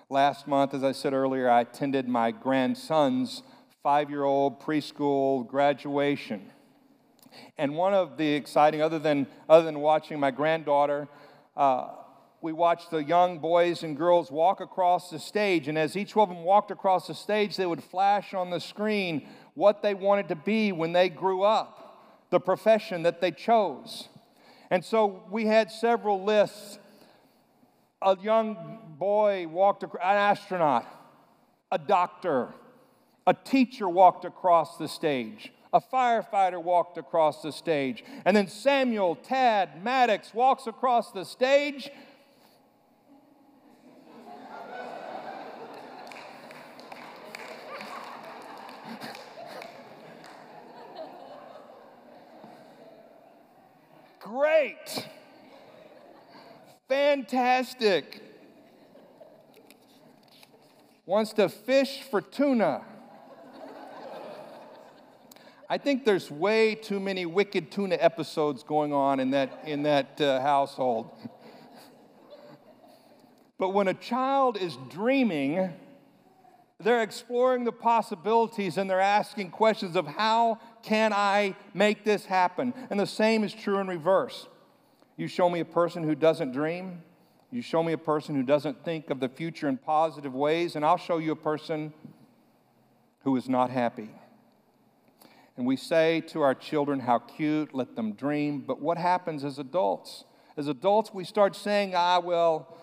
Last 0.10 0.48
month, 0.48 0.74
as 0.74 0.84
I 0.84 0.92
said 0.92 1.14
earlier, 1.14 1.50
I 1.50 1.62
attended 1.62 2.08
my 2.08 2.32
grandson's 2.32 3.44
five 3.82 4.10
year 4.10 4.24
old 4.24 4.60
preschool 4.60 5.48
graduation. 5.48 6.50
And 7.58 7.76
one 7.76 7.94
of 7.94 8.18
the 8.18 8.34
exciting, 8.34 8.82
other 8.82 9.00
than, 9.00 9.28
other 9.50 9.66
than 9.66 9.80
watching 9.80 10.20
my 10.20 10.32
granddaughter, 10.32 11.08
uh, 11.58 11.90
we 12.42 12.52
watched 12.52 12.92
the 12.92 13.04
young 13.04 13.40
boys 13.40 13.84
and 13.84 13.96
girls 13.96 14.30
walk 14.30 14.60
across 14.60 15.10
the 15.10 15.18
stage. 15.18 15.68
And 15.68 15.78
as 15.78 15.96
each 15.96 16.16
one 16.16 16.30
of 16.30 16.36
them 16.36 16.44
walked 16.44 16.72
across 16.72 17.08
the 17.08 17.16
stage, 17.16 17.56
they 17.56 17.66
would 17.66 17.84
flash 17.84 18.34
on 18.34 18.50
the 18.50 18.60
screen 18.60 19.28
what 19.56 19.82
they 19.82 19.94
wanted 19.94 20.28
to 20.30 20.36
be 20.36 20.72
when 20.72 20.94
they 20.94 21.10
grew 21.10 21.44
up, 21.44 22.28
the 22.30 22.40
profession 22.40 23.04
that 23.04 23.22
they 23.22 23.32
chose. 23.32 24.08
And 24.70 24.84
so 24.84 25.24
we 25.30 25.46
had 25.46 25.72
several 25.72 26.24
lists. 26.24 26.80
A 28.02 28.18
young 28.22 28.80
boy 28.98 29.48
walked, 29.48 29.84
across, 29.84 30.04
an 30.04 30.18
astronaut, 30.18 30.86
a 31.72 31.78
doctor, 31.78 32.54
a 33.26 33.34
teacher 33.34 33.88
walked 33.88 34.26
across 34.26 34.78
the 34.78 34.88
stage. 34.88 35.54
A 35.72 35.82
firefighter 35.82 36.62
walked 36.62 36.98
across 36.98 37.42
the 37.42 37.52
stage. 37.52 38.04
And 38.26 38.36
then 38.36 38.48
Samuel 38.48 39.16
Tad 39.16 39.84
Maddox 39.84 40.34
walks 40.34 40.68
across 40.68 41.12
the 41.12 41.24
stage 41.24 41.90
Great. 54.34 55.08
Fantastic. 56.90 58.20
Wants 61.06 61.34
to 61.34 61.48
fish 61.50 62.02
for 62.10 62.20
tuna. 62.20 62.82
I 65.70 65.78
think 65.78 66.04
there's 66.04 66.32
way 66.32 66.74
too 66.74 67.00
many 67.00 67.28
wicked 67.28 67.72
tuna 67.72 67.96
episodes 68.00 68.64
going 68.64 68.92
on 68.92 69.20
in 69.20 69.30
that, 69.32 69.66
in 69.68 69.84
that 69.84 70.20
uh, 70.20 70.42
household. 70.42 71.12
but 73.60 73.70
when 73.70 73.88
a 73.88 73.94
child 73.94 74.58
is 74.58 74.76
dreaming, 74.90 75.72
they're 76.80 77.04
exploring 77.04 77.66
the 77.66 77.72
possibilities 77.72 78.80
and 78.80 78.90
they're 78.90 79.00
asking 79.00 79.52
questions 79.52 79.96
of 79.96 80.08
how 80.08 80.60
can 80.84 81.14
I 81.14 81.56
make 81.74 82.04
this 82.04 82.26
happen? 82.26 82.74
And 82.90 83.00
the 83.00 83.08
same 83.08 83.44
is 83.44 83.54
true 83.54 83.80
in 83.80 83.88
reverse. 83.88 84.48
You 85.18 85.28
show 85.28 85.50
me 85.50 85.60
a 85.60 85.66
person 85.66 86.04
who 86.04 86.16
doesn't 86.16 86.52
dream, 86.52 87.02
you 87.52 87.62
show 87.62 87.84
me 87.84 87.94
a 87.94 87.98
person 87.98 88.36
who 88.36 88.44
doesn't 88.44 88.84
think 88.84 89.10
of 89.10 89.20
the 89.20 89.30
future 89.30 89.68
in 89.68 89.78
positive 89.78 90.34
ways, 90.34 90.76
and 90.76 90.84
I'll 90.84 90.98
show 90.98 91.20
you 91.20 91.32
a 91.32 91.36
person 91.36 91.94
who 93.24 93.36
is 93.38 93.48
not 93.48 93.70
happy. 93.70 94.10
And 95.56 95.66
we 95.66 95.76
say 95.76 96.22
to 96.28 96.42
our 96.42 96.56
children, 96.56 97.00
How 97.00 97.20
cute, 97.20 97.74
let 97.74 97.96
them 97.96 98.14
dream. 98.14 98.62
But 98.62 98.82
what 98.82 98.98
happens 98.98 99.44
as 99.44 99.60
adults? 99.60 100.24
As 100.58 100.68
adults, 100.68 101.14
we 101.14 101.24
start 101.24 101.56
saying, 101.56 101.94
Ah, 101.96 102.20
well, 102.20 102.76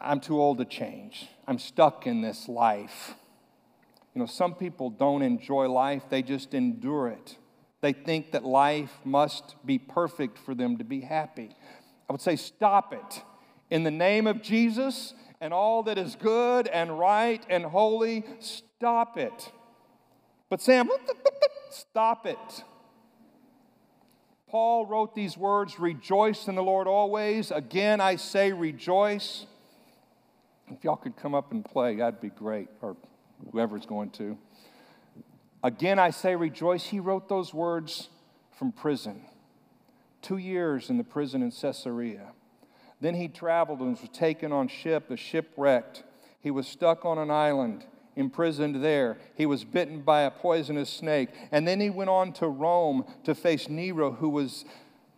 I'm 0.00 0.20
too 0.20 0.40
old 0.40 0.58
to 0.58 0.66
change. 0.66 1.26
I'm 1.46 1.58
stuck 1.58 2.06
in 2.06 2.20
this 2.20 2.46
life. 2.46 3.14
You 4.14 4.20
know, 4.20 4.26
some 4.26 4.54
people 4.54 4.90
don't 4.90 5.22
enjoy 5.22 5.68
life, 5.68 6.04
they 6.08 6.22
just 6.22 6.54
endure 6.54 7.08
it. 7.08 7.36
They 7.80 7.92
think 7.92 8.32
that 8.32 8.44
life 8.44 8.92
must 9.04 9.56
be 9.66 9.78
perfect 9.78 10.38
for 10.38 10.54
them 10.54 10.78
to 10.78 10.84
be 10.84 11.00
happy. 11.00 11.50
I 12.08 12.12
would 12.12 12.22
say, 12.22 12.36
stop 12.36 12.94
it. 12.94 13.22
In 13.70 13.82
the 13.82 13.90
name 13.90 14.26
of 14.26 14.40
Jesus 14.40 15.14
and 15.40 15.52
all 15.52 15.82
that 15.82 15.98
is 15.98 16.16
good 16.16 16.68
and 16.68 16.98
right 16.98 17.44
and 17.50 17.64
holy, 17.64 18.24
stop 18.38 19.18
it. 19.18 19.52
But 20.48 20.62
Sam, 20.62 20.88
stop 21.70 22.26
it. 22.26 22.64
Paul 24.48 24.86
wrote 24.86 25.14
these 25.16 25.36
words 25.36 25.80
Rejoice 25.80 26.46
in 26.46 26.54
the 26.54 26.62
Lord 26.62 26.86
always. 26.86 27.50
Again, 27.50 28.00
I 28.00 28.16
say 28.16 28.52
rejoice. 28.52 29.46
If 30.68 30.84
y'all 30.84 30.96
could 30.96 31.16
come 31.16 31.34
up 31.34 31.52
and 31.52 31.64
play, 31.64 31.96
that'd 31.96 32.20
be 32.20 32.30
great. 32.30 32.68
Or 32.80 32.96
whoever's 33.52 33.86
going 33.86 34.10
to. 34.10 34.38
Again, 35.62 35.98
I 35.98 36.10
say 36.10 36.36
rejoice. 36.36 36.84
He 36.84 37.00
wrote 37.00 37.28
those 37.28 37.54
words 37.54 38.08
from 38.58 38.72
prison. 38.72 39.22
Two 40.20 40.36
years 40.36 40.90
in 40.90 40.98
the 40.98 41.04
prison 41.04 41.42
in 41.42 41.50
Caesarea. 41.50 42.32
Then 43.00 43.14
he 43.14 43.28
traveled 43.28 43.80
and 43.80 43.98
was 43.98 44.08
taken 44.10 44.52
on 44.52 44.68
ship, 44.68 45.08
the 45.08 45.16
ship 45.16 45.52
wrecked. 45.56 46.04
He 46.40 46.50
was 46.50 46.66
stuck 46.66 47.04
on 47.04 47.18
an 47.18 47.30
island, 47.30 47.84
imprisoned 48.16 48.82
there. 48.84 49.18
He 49.34 49.46
was 49.46 49.64
bitten 49.64 50.02
by 50.02 50.22
a 50.22 50.30
poisonous 50.30 50.90
snake. 50.90 51.30
And 51.50 51.66
then 51.66 51.80
he 51.80 51.90
went 51.90 52.10
on 52.10 52.32
to 52.34 52.46
Rome 52.46 53.04
to 53.24 53.34
face 53.34 53.68
Nero, 53.68 54.12
who 54.12 54.28
was 54.28 54.64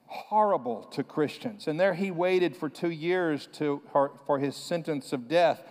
horrible 0.06 0.84
to 0.92 1.02
Christians. 1.02 1.66
And 1.66 1.78
there 1.78 1.94
he 1.94 2.10
waited 2.10 2.56
for 2.56 2.68
two 2.68 2.90
years 2.90 3.48
to, 3.54 3.82
for 3.92 4.38
his 4.38 4.56
sentence 4.56 5.12
of 5.12 5.28
death. 5.28 5.62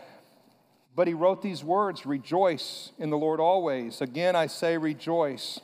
But 0.96 1.08
he 1.08 1.14
wrote 1.14 1.42
these 1.42 1.64
words 1.64 2.06
Rejoice 2.06 2.92
in 2.98 3.10
the 3.10 3.18
Lord 3.18 3.40
always. 3.40 4.02
Again, 4.02 4.36
I 4.36 4.48
say 4.48 4.78
rejoice. 4.78 5.60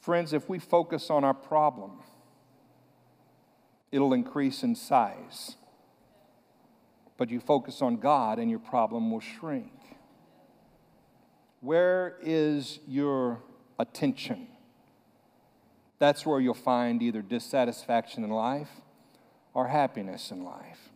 Friends, 0.00 0.32
if 0.32 0.48
we 0.48 0.58
focus 0.58 1.10
on 1.10 1.24
our 1.24 1.34
problem, 1.34 1.92
it'll 3.90 4.12
increase 4.12 4.62
in 4.62 4.74
size. 4.74 5.56
But 7.16 7.30
you 7.30 7.40
focus 7.40 7.80
on 7.80 7.96
God 7.96 8.38
and 8.38 8.50
your 8.50 8.58
problem 8.58 9.10
will 9.10 9.20
shrink. 9.20 9.72
Where 11.60 12.16
is 12.20 12.80
your 12.86 13.40
attention? 13.78 14.48
That's 15.98 16.26
where 16.26 16.40
you'll 16.40 16.54
find 16.54 17.02
either 17.02 17.22
dissatisfaction 17.22 18.24
in 18.24 18.30
life 18.30 18.68
or 19.54 19.68
happiness 19.68 20.30
in 20.30 20.44
life. 20.44 20.90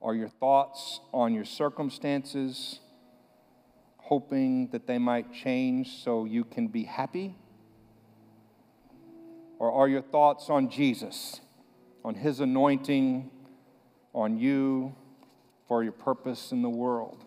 Are 0.00 0.14
your 0.14 0.28
thoughts 0.28 1.00
on 1.12 1.34
your 1.34 1.44
circumstances, 1.44 2.80
hoping 3.96 4.68
that 4.68 4.86
they 4.86 4.98
might 4.98 5.32
change 5.32 6.02
so 6.02 6.24
you 6.24 6.44
can 6.44 6.68
be 6.68 6.84
happy? 6.84 7.34
Or 9.58 9.72
are 9.72 9.88
your 9.88 10.02
thoughts 10.02 10.50
on 10.50 10.70
Jesus, 10.70 11.40
on 12.04 12.14
his 12.14 12.38
anointing, 12.38 13.30
on 14.14 14.38
you 14.38 14.94
for 15.66 15.82
your 15.82 15.92
purpose 15.92 16.52
in 16.52 16.62
the 16.62 16.70
world? 16.70 17.24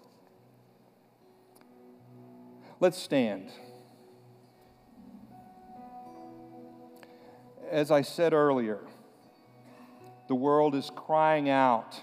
Let's 2.80 2.98
stand. 2.98 3.52
As 7.70 7.92
I 7.92 8.02
said 8.02 8.34
earlier, 8.34 8.80
the 10.30 10.36
world 10.36 10.74
is 10.74 10.90
crying 10.96 11.50
out 11.50 12.02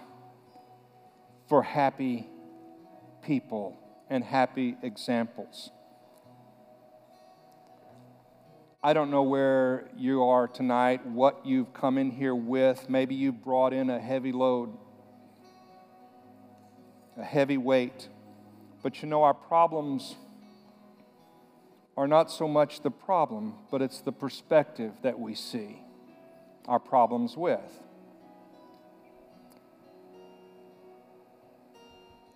for 1.49 1.63
happy 1.63 2.29
people 3.23 3.79
and 4.11 4.23
happy 4.23 4.77
examples. 4.83 5.71
I 8.83 8.93
don't 8.93 9.11
know 9.11 9.25
where 9.25 9.89
you 9.97 10.23
are 10.23 10.47
tonight, 10.47 11.05
what 11.05 11.45
you've 11.45 11.73
come 11.75 11.99
in 11.99 12.11
here 12.11 12.35
with. 12.35 12.89
Maybe 12.89 13.15
you 13.15 13.33
brought 13.33 13.73
in 13.73 13.91
a 13.91 13.99
heavy 13.99 14.31
load, 14.31 14.77
a 17.19 17.25
heavy 17.25 17.57
weight. 17.57 18.09
But 18.83 19.03
you 19.03 19.09
know, 19.09 19.25
our 19.25 19.35
problems 19.35 20.15
are 21.97 22.07
not 22.07 22.31
so 22.31 22.47
much 22.47 22.83
the 22.83 22.91
problem, 22.91 23.55
but 23.73 23.83
it's 23.83 24.01
the 24.01 24.13
perspective 24.13 24.93
that 25.03 25.19
we 25.19 25.35
see 25.35 25.83
our 26.69 26.79
problems 26.79 27.37
with. 27.37 27.83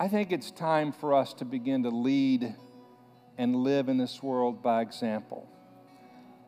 I 0.02 0.08
think 0.08 0.32
it's 0.32 0.50
time 0.50 0.90
for 0.90 1.14
us 1.14 1.32
to 1.34 1.44
begin 1.44 1.84
to 1.84 1.90
lead 1.90 2.56
and 3.38 3.54
live 3.54 3.88
in 3.88 3.98
this 3.98 4.20
world 4.20 4.60
by 4.60 4.82
example 4.82 5.48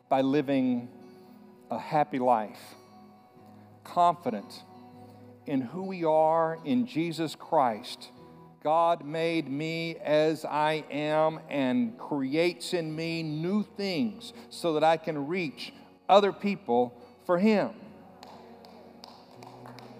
by 0.09 0.19
living 0.19 0.89
a 1.71 1.79
happy 1.79 2.19
life, 2.19 2.59
confident 3.85 4.61
in 5.45 5.61
who 5.61 5.83
we 5.83 6.03
are 6.03 6.59
in 6.65 6.85
Jesus 6.85 7.33
Christ. 7.33 8.09
God 8.61 9.05
made 9.05 9.49
me 9.49 9.95
as 10.03 10.43
I 10.43 10.83
am 10.91 11.39
and 11.49 11.97
creates 11.97 12.73
in 12.73 12.93
me 12.93 13.23
new 13.23 13.63
things 13.63 14.33
so 14.49 14.73
that 14.73 14.83
I 14.83 14.97
can 14.97 15.27
reach 15.27 15.71
other 16.09 16.33
people 16.33 16.93
for 17.25 17.39
Him. 17.39 17.69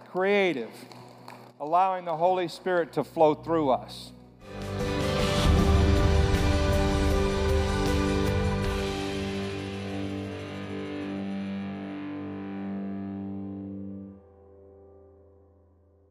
Creative, 0.10 0.72
allowing 1.60 2.06
the 2.06 2.16
Holy 2.16 2.48
Spirit 2.48 2.94
to 2.94 3.04
flow 3.04 3.34
through 3.34 3.70
us 3.70 4.12